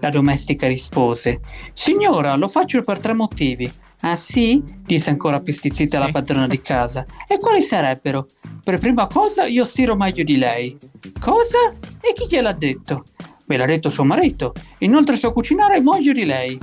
La 0.00 0.10
domestica 0.10 0.66
rispose: 0.66 1.40
Signora, 1.72 2.36
lo 2.36 2.48
faccio 2.48 2.82
per 2.82 2.98
tre 2.98 3.14
motivi. 3.14 3.70
Ah 4.02 4.16
sì? 4.16 4.62
disse 4.84 5.10
ancora 5.10 5.40
più 5.40 5.52
stizzita 5.52 5.98
la 5.98 6.10
padrona 6.10 6.46
di 6.46 6.60
casa. 6.62 7.04
E 7.28 7.38
quali 7.38 7.62
sarebbero? 7.62 8.26
Per 8.62 8.78
prima 8.78 9.06
cosa 9.06 9.44
io 9.44 9.64
stiro 9.64 9.96
meglio 9.96 10.24
di 10.24 10.36
lei. 10.36 10.76
Cosa? 11.18 11.58
E 12.00 12.12
chi 12.14 12.26
gliel'ha 12.28 12.52
detto? 12.52 13.04
Me 13.46 13.56
l'ha 13.56 13.66
detto 13.66 13.90
suo 13.90 14.04
marito. 14.04 14.54
Inoltre 14.78 15.16
so 15.16 15.32
cucinare 15.32 15.80
meglio 15.80 16.12
di 16.12 16.24
lei. 16.24 16.58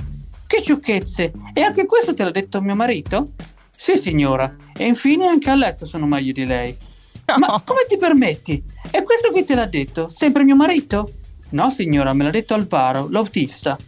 Che 0.46 0.60
sciocchezze! 0.60 1.32
E 1.52 1.60
anche 1.60 1.86
questo 1.86 2.14
te 2.14 2.24
l'ha 2.24 2.30
detto 2.30 2.60
mio 2.60 2.74
marito? 2.74 3.32
Sì, 3.80 3.96
signora. 3.96 4.54
E 4.76 4.86
infine 4.86 5.28
anche 5.28 5.50
a 5.50 5.54
letto 5.54 5.86
sono 5.86 6.04
meglio 6.06 6.32
di 6.32 6.44
lei. 6.44 6.76
Ma 7.38 7.62
come 7.64 7.84
ti 7.88 7.96
permetti? 7.96 8.60
E 8.90 9.04
questo 9.04 9.30
chi 9.32 9.44
te 9.44 9.54
l'ha 9.54 9.66
detto? 9.66 10.08
Sempre 10.08 10.42
mio 10.42 10.56
marito? 10.56 11.12
No, 11.50 11.70
signora, 11.70 12.12
me 12.12 12.24
l'ha 12.24 12.30
detto 12.30 12.54
Alvaro, 12.54 13.06
l'autista. 13.08 13.78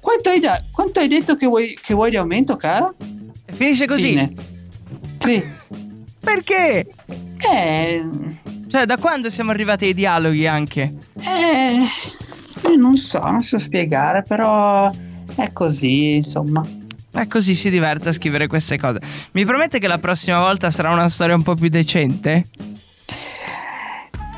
Quanto 0.00 0.28
hai, 0.28 0.38
da- 0.40 0.62
quanto 0.70 1.00
hai 1.00 1.08
detto 1.08 1.36
che 1.36 1.46
vuoi, 1.46 1.78
che 1.80 1.94
vuoi 1.94 2.10
di 2.10 2.16
aumento, 2.16 2.56
cara? 2.56 2.92
Finisce 3.52 3.86
così. 3.86 4.08
Fine. 4.08 4.32
Sì. 5.18 5.42
Perché? 6.20 6.86
Eh. 7.50 8.04
Cioè, 8.68 8.84
da 8.84 8.98
quando 8.98 9.30
siamo 9.30 9.50
arrivati 9.50 9.86
ai 9.86 9.94
dialoghi 9.94 10.46
anche? 10.46 10.94
Eh, 11.20 12.76
Non 12.76 12.96
so, 12.96 13.18
non 13.18 13.42
so 13.42 13.58
spiegare, 13.58 14.22
però 14.22 14.92
è 15.36 15.52
così, 15.52 16.16
insomma. 16.16 16.64
È 17.12 17.26
così 17.26 17.54
si 17.54 17.68
diverte 17.68 18.08
a 18.08 18.12
scrivere 18.12 18.46
queste 18.46 18.78
cose. 18.78 18.98
Mi 19.32 19.44
promette 19.44 19.78
che 19.78 19.86
la 19.86 19.98
prossima 19.98 20.38
volta 20.40 20.70
sarà 20.70 20.90
una 20.90 21.10
storia 21.10 21.34
un 21.34 21.42
po' 21.42 21.54
più 21.54 21.68
decente? 21.68 22.46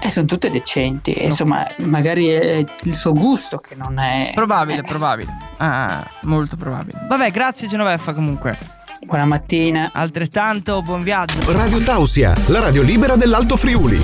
E 0.02 0.10
sono 0.10 0.26
tutte 0.26 0.50
decenti, 0.50 1.12
e 1.12 1.26
insomma, 1.26 1.66
magari 1.78 2.26
è 2.26 2.62
il 2.82 2.94
suo 2.94 3.12
gusto 3.12 3.56
che 3.58 3.74
non 3.74 3.98
è. 3.98 4.32
Probabile, 4.34 4.82
probabile. 4.82 5.34
Ah, 5.58 6.06
molto 6.24 6.56
probabile. 6.56 7.06
Vabbè, 7.08 7.30
grazie 7.30 7.68
Genoveffa 7.68 8.12
comunque. 8.12 8.58
Buona 9.04 9.24
mattina. 9.24 9.90
Altrettanto, 9.94 10.82
buon 10.82 11.02
viaggio. 11.02 11.38
Radio 11.52 11.80
Tausia, 11.80 12.34
la 12.48 12.60
radio 12.60 12.82
libera 12.82 13.16
dell'Alto 13.16 13.56
Friuli. 13.56 14.02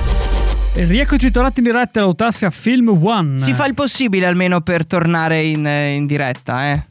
E 0.72 0.84
rieccoci 0.84 1.30
tornati 1.30 1.58
in 1.58 1.66
diretta 1.66 1.98
all'Autassia 1.98 2.48
Film 2.50 2.88
One. 3.04 3.36
Si 3.36 3.52
fa 3.52 3.66
il 3.66 3.74
possibile 3.74 4.26
almeno 4.26 4.60
per 4.60 4.86
tornare 4.86 5.42
in, 5.42 5.66
in 5.66 6.06
diretta, 6.06 6.70
eh. 6.70 6.89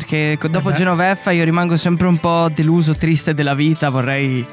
Perché 0.00 0.38
dopo 0.50 0.70
beh. 0.70 0.76
Genoveffa 0.76 1.30
io 1.30 1.44
rimango 1.44 1.76
sempre 1.76 2.06
un 2.06 2.16
po' 2.16 2.48
deluso, 2.54 2.94
triste 2.94 3.34
della 3.34 3.54
vita, 3.54 3.90
vorrei... 3.90 4.46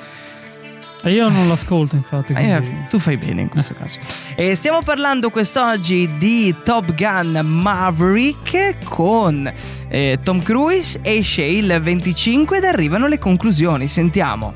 E 1.03 1.11
io 1.11 1.29
non 1.29 1.47
l'ascolto, 1.47 1.95
infatti. 1.95 2.33
Eh, 2.33 2.57
quindi- 2.57 2.85
tu 2.89 2.99
fai 2.99 3.15
bene 3.17 3.41
in 3.41 3.49
questo 3.49 3.73
caso. 3.75 3.99
E 4.35 4.55
stiamo 4.55 4.81
parlando 4.83 5.29
quest'oggi 5.29 6.17
di 6.17 6.53
Top 6.63 6.93
Gun 6.95 7.39
Maverick 7.45 8.83
con 8.83 9.49
eh, 9.87 10.19
Tom 10.21 10.41
Cruise. 10.41 10.99
Esce 11.03 11.43
il 11.43 11.79
25 11.81 12.57
ed 12.57 12.63
arrivano 12.65 13.07
le 13.07 13.19
conclusioni. 13.19 13.87
Sentiamo. 13.87 14.53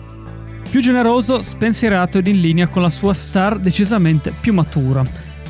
Più 0.69 0.82
generoso, 0.82 1.41
spensierato 1.41 2.17
ed 2.17 2.27
in 2.27 2.41
linea 2.41 2.67
con 2.67 2.82
la 2.82 2.89
sua 2.89 3.13
star 3.13 3.58
decisamente 3.60 4.34
più 4.38 4.51
matura. 4.54 5.04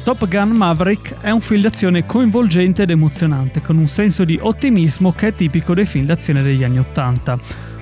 Top 0.03 0.27
Gun 0.27 0.49
Maverick 0.49 1.21
è 1.21 1.29
un 1.29 1.41
film 1.41 1.61
d'azione 1.61 2.07
coinvolgente 2.07 2.81
ed 2.81 2.89
emozionante, 2.89 3.61
con 3.61 3.77
un 3.77 3.87
senso 3.87 4.23
di 4.23 4.37
ottimismo 4.41 5.11
che 5.11 5.27
è 5.27 5.35
tipico 5.35 5.75
dei 5.75 5.85
film 5.85 6.07
d'azione 6.07 6.41
degli 6.41 6.63
anni 6.63 6.79
Ottanta. 6.79 7.37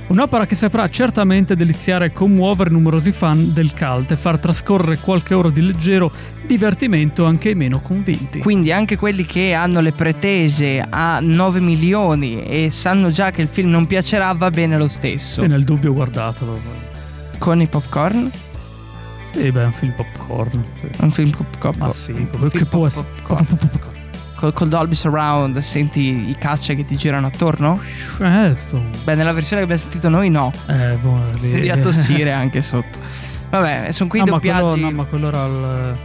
Un'opera 0.08 0.46
che 0.46 0.56
saprà 0.56 0.90
certamente 0.90 1.56
deliziare 1.56 2.08
e 2.08 2.12
commuovere 2.12 2.72
numerosi 2.72 3.14
fan 3.14 3.54
del 3.54 3.74
cult 3.74 4.12
e 4.12 4.16
far 4.18 4.38
trascorrere 4.38 4.98
qualche 4.98 5.34
ora 5.34 5.50
di 5.50 5.62
leggero 5.62 6.12
divertimento 6.46 7.24
anche 7.24 7.50
ai 7.50 7.56
meno 7.56 7.80
convinti. 7.80 8.40
Quindi 8.40 8.74
anche 8.74 8.98
quelli 8.98 9.26
che 9.26 9.54
hanno 9.54 9.80
le 9.80 9.94
pretese 9.94 10.86
a 10.90 11.20
9 11.22 11.62
milioni 11.62 12.44
e 12.44 12.70
sanno 12.70 13.12
già 13.12 13.32
che 13.32 13.44
il 13.44 13.48
film 13.48 13.70
non 13.70 13.88
piacerà 13.88 14.34
va 14.34 14.52
bene 14.52 14.78
lo 14.78 14.90
stesso. 14.90 15.42
E 15.42 15.48
nel 15.48 15.64
dubbio 15.64 15.94
guardatelo. 15.94 16.60
Con 17.38 17.62
i 17.62 17.68
popcorn? 17.68 18.30
E 19.34 19.52
beh, 19.52 19.62
è 19.62 19.66
un 19.66 19.72
film 19.74 19.94
popcorn. 19.96 20.64
sì. 20.80 20.90
Un 21.04 21.12
film 21.12 21.30
popcorn. 21.32 21.78
Ma 21.80 21.90
sì, 21.90 22.12
un 22.12 22.28
film 22.30 22.50
che 22.50 22.66
può 22.66 22.88
essere- 22.88 23.06
popcorn. 23.24 23.46
Col, 24.36 24.54
col 24.54 24.70
Dolby 24.70 24.96
Surround 24.96 25.58
senti 25.60 26.30
i 26.30 26.36
caccia 26.40 26.74
che 26.74 26.86
ti 26.86 26.96
girano 26.96 27.28
attorno? 27.28 27.78
Eh, 28.22 28.56
tutto- 28.56 28.82
Beh, 29.04 29.16
nella 29.16 29.34
versione 29.34 29.66
che 29.66 29.72
abbiamo 29.72 29.82
sentito 29.82 30.08
noi 30.08 30.30
no. 30.30 30.52
Eh, 30.68 30.98
boh, 31.02 31.20
Devi 31.42 31.82
tossire 31.82 32.32
anche 32.34 32.62
sotto. 32.62 32.98
Vabbè, 33.50 33.92
sono 33.92 34.08
qui 34.10 34.20
i 34.20 34.22
Ah, 34.22 34.26
ma 34.26 34.32
doppiaggi. 34.32 34.62
quello, 34.66 34.86
no, 34.86 34.92
ma 34.92 35.04
quello 35.06 35.28
era 35.28 35.46
il. 35.46 35.98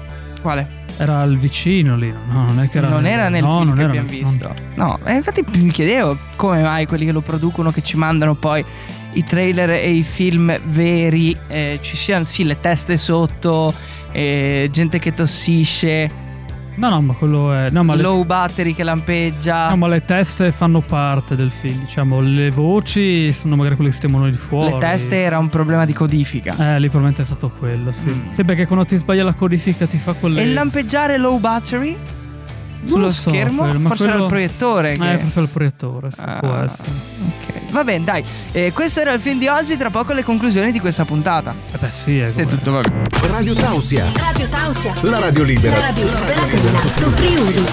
Quale? 0.43 0.69
Era 0.97 1.23
il 1.23 1.39
vicino 1.39 1.97
lì, 1.97 2.11
no? 2.11 2.47
Non 2.47 2.61
è 2.61 2.69
che 2.69 2.79
era. 2.79 2.89
non 2.89 3.07
era 3.07 3.29
nel 3.29 3.43
no, 3.43 3.55
film 3.57 3.67
non 3.69 3.75
che 3.77 3.81
era 3.83 3.91
abbiamo 3.91 4.09
nel- 4.11 4.19
visto. 4.21 4.55
No, 4.75 4.99
e 5.05 5.15
infatti 5.15 5.45
mi 5.57 5.71
chiedevo 5.71 6.17
come 6.37 6.63
mai 6.63 6.87
quelli 6.87 7.05
che 7.05 7.13
lo 7.13 7.21
producono, 7.21 7.71
che 7.71 7.83
ci 7.83 7.97
mandano 7.97 8.35
poi 8.35 8.65
i 9.15 9.25
trailer 9.25 9.71
e 9.71 9.91
i 9.91 10.03
film 10.03 10.57
veri, 10.67 11.37
eh, 11.49 11.79
ci 11.81 11.97
siano 11.97 12.25
sì 12.25 12.45
le 12.45 12.61
teste 12.61 12.97
sotto, 12.97 13.73
eh, 14.13 14.69
gente 14.71 14.99
che 14.99 15.15
tossisce, 15.15 16.23
No, 16.77 16.89
no, 16.89 17.01
ma 17.01 17.15
quello 17.15 17.53
è. 17.53 17.71
No, 17.71 17.85
ma 17.85 17.95
le, 17.95 18.03
low 18.03 18.25
battery 18.25 18.75
che 18.75 18.83
lampeggia. 18.83 19.69
no, 19.69 19.77
ma 19.77 19.87
le 19.87 20.05
teste 20.05 20.51
fanno 20.51 20.81
parte 20.81 21.37
del 21.37 21.51
film. 21.51 21.81
Diciamo, 21.81 22.21
le 22.21 22.51
voci 22.51 23.33
sono 23.33 23.55
magari 23.55 23.77
quelle 23.77 23.91
che 23.91 23.97
stiamo 23.97 24.19
noi 24.19 24.33
di 24.33 24.37
fuori. 24.37 24.73
le 24.73 24.79
teste 24.79 25.17
era 25.17 25.39
un 25.39 25.49
problema 25.49 25.85
di 25.85 25.93
codifica. 25.93 26.53
Eh, 26.75 26.81
lì 26.81 26.89
probabilmente 26.89 27.23
è 27.23 27.25
stato 27.25 27.51
quello, 27.51 27.93
sì. 27.93 28.09
Mm. 28.09 28.33
Sì, 28.33 28.45
perché 28.45 28.67
quando 28.67 28.85
ti 28.85 28.97
sbaglia 28.97 29.23
la 29.23 29.35
codifica 29.35 29.87
ti 29.87 29.99
fa 29.99 30.15
quelle. 30.15 30.43
E 30.43 30.53
lampeggiare 30.53 31.17
low 31.17 31.39
battery 31.39 31.97
sullo 32.87 33.07
lo 33.07 33.13
so, 33.13 33.31
schermo? 33.31 33.63
quello, 33.63 33.89
Forse 33.89 34.03
era 34.05 34.13
il 34.13 34.19
quello- 34.19 34.29
proiettore. 34.29 34.93
Eh, 34.93 34.97
che- 34.99 35.19
forse 35.19 35.33
era 35.33 35.41
il 35.43 35.49
proiettore, 35.49 36.11
sì, 36.11 36.21
Ah, 36.25 36.39
può 36.41 36.55
essere. 36.57 36.91
ok. 36.91 37.73
Va 37.73 37.85
bene, 37.85 38.05
dai. 38.05 38.25
Eh, 38.53 38.73
questo 38.73 39.01
era 39.01 39.13
il 39.13 39.21
film 39.21 39.39
di 39.39 39.49
oggi. 39.49 39.77
Tra 39.77 39.91
poco 39.91 40.13
le 40.13 40.23
conclusioni 40.23 40.71
di 40.73 40.79
questa 40.81 41.05
puntata. 41.05 41.55
Eh 41.73 41.79
beh, 41.79 41.91
sì, 41.91 42.19
è 42.19 42.29
Se 42.31 42.47
tutto 42.47 42.71
va 42.73 42.81
bene. 42.81 43.03
Radio 43.29 43.55
Tausia, 43.55 44.07
Radio 44.17 44.49
Tausia. 44.49 44.95
la 45.01 45.19
radio 45.19 45.43
libera. 45.43 45.77
La 45.79 45.87
radio 45.87 46.05
libera 46.05 46.45
dell'Alto 46.47 47.11
Friuli. 47.11 47.65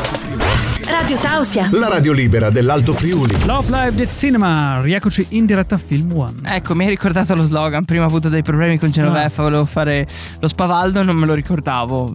Radio 0.90 1.16
Tausia. 1.18 1.70
La 1.72 1.88
radio 1.88 2.12
libera 2.12 2.50
dell'Alto 2.50 2.94
Friuli. 2.94 3.46
Love 3.46 3.68
Live 3.70 3.96
del 3.96 4.10
Cinema, 4.10 4.82
rieccoci 4.82 5.26
in 5.30 5.46
diretta 5.46 5.76
a 5.76 5.78
Film 5.78 6.12
One. 6.16 6.34
Ecco, 6.44 6.74
mi 6.76 6.84
hai 6.86 6.90
ricordato 6.90 7.36
lo 7.36 7.46
slogan. 7.46 7.86
Prima 7.86 8.04
ho 8.04 8.08
avuto 8.08 8.28
dei 8.30 8.42
problemi 8.42 8.78
con 8.80 8.90
Genoveffa. 8.90 9.44
Volevo 9.44 9.66
fare 9.66 10.08
lo 10.40 10.48
spavaldo, 10.48 11.04
non 11.04 11.16
me 11.16 11.26
lo 11.28 11.34
ricordavo. 11.34 12.14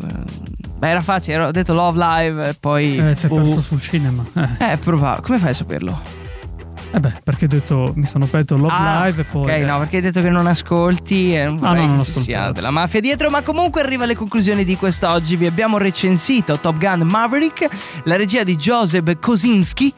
Beh, 0.79 0.89
era 0.89 1.01
facile. 1.01 1.39
Ho 1.39 1.51
detto 1.51 1.73
Love 1.73 1.99
Live 1.99 2.49
e 2.51 2.55
poi. 2.59 2.97
Eh, 2.97 3.15
si 3.15 3.27
è 3.27 3.29
boh. 3.29 3.37
perso 3.37 3.61
sul 3.63 3.81
cinema. 3.81 4.23
Eh. 4.59 4.73
Eh, 4.73 4.77
provavo. 4.77 5.23
Come 5.23 5.39
fai 5.39 5.51
a 5.51 5.55
saperlo? 5.55 6.25
Eh 6.93 7.01
beh, 7.01 7.15
perché 7.25 7.47
ho 7.47 7.49
detto, 7.49 7.93
mi 7.97 8.07
sono 8.07 8.25
aperto 8.25 8.57
Love 8.57 8.73
Ah, 8.73 9.05
Live 9.07 9.23
e 9.23 9.25
poi... 9.25 9.51
Ok, 9.53 9.69
no, 9.69 9.79
perché 9.81 9.97
hai 9.97 10.03
detto 10.03 10.23
che 10.23 10.31
non 10.31 10.47
ascolti 10.47 11.35
e 11.35 11.45
non 11.45 11.57
Ah, 11.57 11.69
vorrei 11.69 11.87
no, 11.87 11.95
non 11.97 12.05
che 12.05 12.13
ci 12.13 12.21
sia 12.23 12.53
della 12.53 12.71
mafia 12.71 13.01
dietro, 13.01 13.29
ma 13.29 13.43
comunque 13.43 13.81
arriva 13.83 14.05
alle 14.05 14.15
conclusioni 14.15 14.65
di 14.65 14.77
quest'oggi. 14.77 15.37
Vi 15.37 15.47
abbiamo 15.47 15.79
recensito 15.79 16.59
Top 16.59 16.79
Gun 16.79 17.01
Maverick, 17.01 17.69
la 18.05 18.17
regia 18.17 18.45
di 18.45 18.57
Joseph 18.57 19.19
Kosinski. 19.19 19.93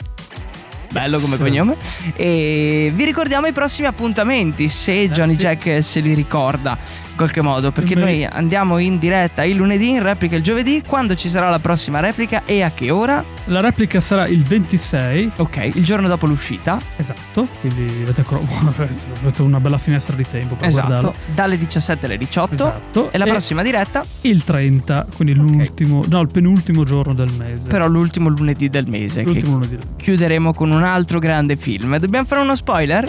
Bello 0.91 1.19
come 1.21 1.37
cognome. 1.37 1.77
E 2.17 2.91
vi 2.95 3.05
ricordiamo 3.05 3.47
i 3.47 3.53
prossimi 3.53 3.87
appuntamenti, 3.87 4.69
se 4.69 5.11
Johnny 5.11 5.35
Eh, 5.35 5.37
sì. 5.37 5.41
Jack 5.43 5.85
se 5.85 6.01
li 6.01 6.15
ricorda 6.15 6.77
qualche 7.19 7.43
modo. 7.43 7.71
Perché 7.73 7.95
Beh. 7.95 8.01
noi 8.01 8.25
andiamo 8.25 8.79
in 8.79 8.97
diretta 8.99 9.45
il 9.45 9.57
lunedì, 9.57 9.91
in 9.91 10.03
replica 10.03 10.37
il 10.37 10.43
giovedì. 10.43 10.83
Quando 10.87 11.15
ci 11.15 11.29
sarà 11.29 11.51
la 11.51 11.59
prossima 11.59 12.01
replica 12.01 12.45
e 12.47 12.63
a 12.63 12.71
che 12.71 12.91
ora? 12.91 13.23
La 13.47 13.61
replica 13.61 14.01
sarà 14.01 14.27
il 14.27 14.43
26. 14.43 15.33
Ok, 15.37 15.71
il 15.75 15.85
giorno 15.85 16.09
dopo 16.09 16.25
l'uscita. 16.27 16.79
Esatto, 16.97 17.47
quindi 17.61 17.87
avete, 18.03 18.25
avete 19.21 19.43
una 19.43 19.61
bella 19.61 19.77
finestra 19.79 20.17
di 20.17 20.25
tempo 20.31 20.55
per 20.55 20.69
Esatto, 20.69 20.87
guardarlo. 20.87 21.15
dalle 21.35 21.59
17 21.59 22.07
alle 22.07 22.17
18. 22.19 22.55
Esatto. 22.55 23.13
E 23.13 23.19
la 23.19 23.25
E- 23.27 23.29
prossima 23.29 23.63
diretta 23.63 24.05
Il 24.23 24.45
30, 24.45 25.07
quindi 25.17 25.35
l'ultimo, 25.35 26.05
no, 26.09 26.21
il 26.21 26.29
penultimo 26.29 26.85
giorno 26.85 27.13
del 27.15 27.31
mese. 27.37 27.69
Però 27.69 27.87
l'ultimo 27.89 28.29
lunedì 28.29 28.69
del 28.71 28.87
mese. 28.89 29.23
L'ultimo 29.23 29.55
lunedì. 29.55 29.79
chiuderemo 29.97 30.53
con 30.55 30.71
un 30.71 30.83
altro 30.85 31.19
grande 31.19 31.57
film. 31.57 31.99
Dobbiamo 31.99 32.27
fare 32.27 32.43
uno 32.43 32.55
spoiler? 32.55 33.05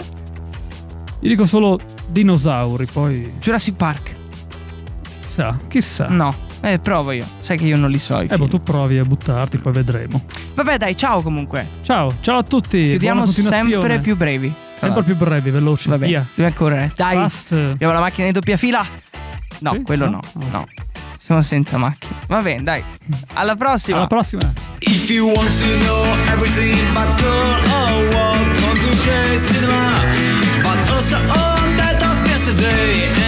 Io 1.22 1.28
dico 1.28 1.44
solo 1.44 1.78
dinosauri, 2.10 2.86
poi... 2.86 3.32
Jurassic 3.38 3.76
Park. 3.76 4.14
Chissà, 5.20 5.56
chissà. 5.68 6.08
No, 6.08 6.34
eh, 6.62 6.78
provo 6.78 7.12
io. 7.12 7.26
Sai 7.38 7.56
che 7.56 7.64
io 7.64 7.76
non 7.76 7.90
li 7.90 7.98
so. 7.98 8.20
Eh, 8.20 8.36
boh, 8.36 8.46
tu 8.46 8.62
provi 8.62 8.98
a 8.98 9.04
buttarti, 9.04 9.58
poi 9.58 9.72
vedremo. 9.72 10.22
Vabbè, 10.54 10.76
dai, 10.76 10.96
ciao 10.96 11.22
comunque. 11.22 11.66
Ciao, 11.82 12.12
ciao 12.20 12.38
a 12.38 12.42
tutti. 12.42 12.88
Chiudiamo 12.90 13.24
sempre 13.26 13.98
più 14.00 14.16
brevi. 14.16 14.52
Sempre 14.78 15.02
più 15.02 15.16
brevi, 15.16 15.50
veloci. 15.50 15.88
Vabbè, 15.88 16.06
via. 16.06 16.26
Dobbiamo 16.28 16.54
correre. 16.54 16.84
Eh. 16.84 16.92
Dai, 16.94 17.16
Fast. 17.16 17.52
abbiamo 17.52 17.92
la 17.92 18.00
macchina 18.00 18.26
in 18.26 18.32
doppia 18.32 18.56
fila. 18.56 18.84
No, 19.60 19.72
sì? 19.74 19.82
quello 19.82 20.08
no. 20.08 20.20
no. 20.34 20.46
no. 20.50 20.66
Siamo 21.18 21.42
senza 21.42 21.78
macchina. 21.78 22.18
Va 22.26 22.40
bene, 22.40 22.62
dai. 22.62 22.82
Alla 23.34 23.56
prossima. 23.56 23.98
Alla 23.98 24.06
prossima. 24.06 24.52
If 24.80 25.08
you 25.08 25.26
want 25.26 25.58
to 25.58 25.78
know 25.84 26.04
everything 26.30 26.76
about 26.90 27.20
girl 27.20 27.60
or 27.70 28.08
what, 28.14 28.38
come 28.58 28.78
to 28.80 28.94
J 29.02 29.38
Cinema. 29.38 30.00
But 30.62 30.90
also, 30.92 31.16
oh. 31.28 31.59
day 32.60 33.19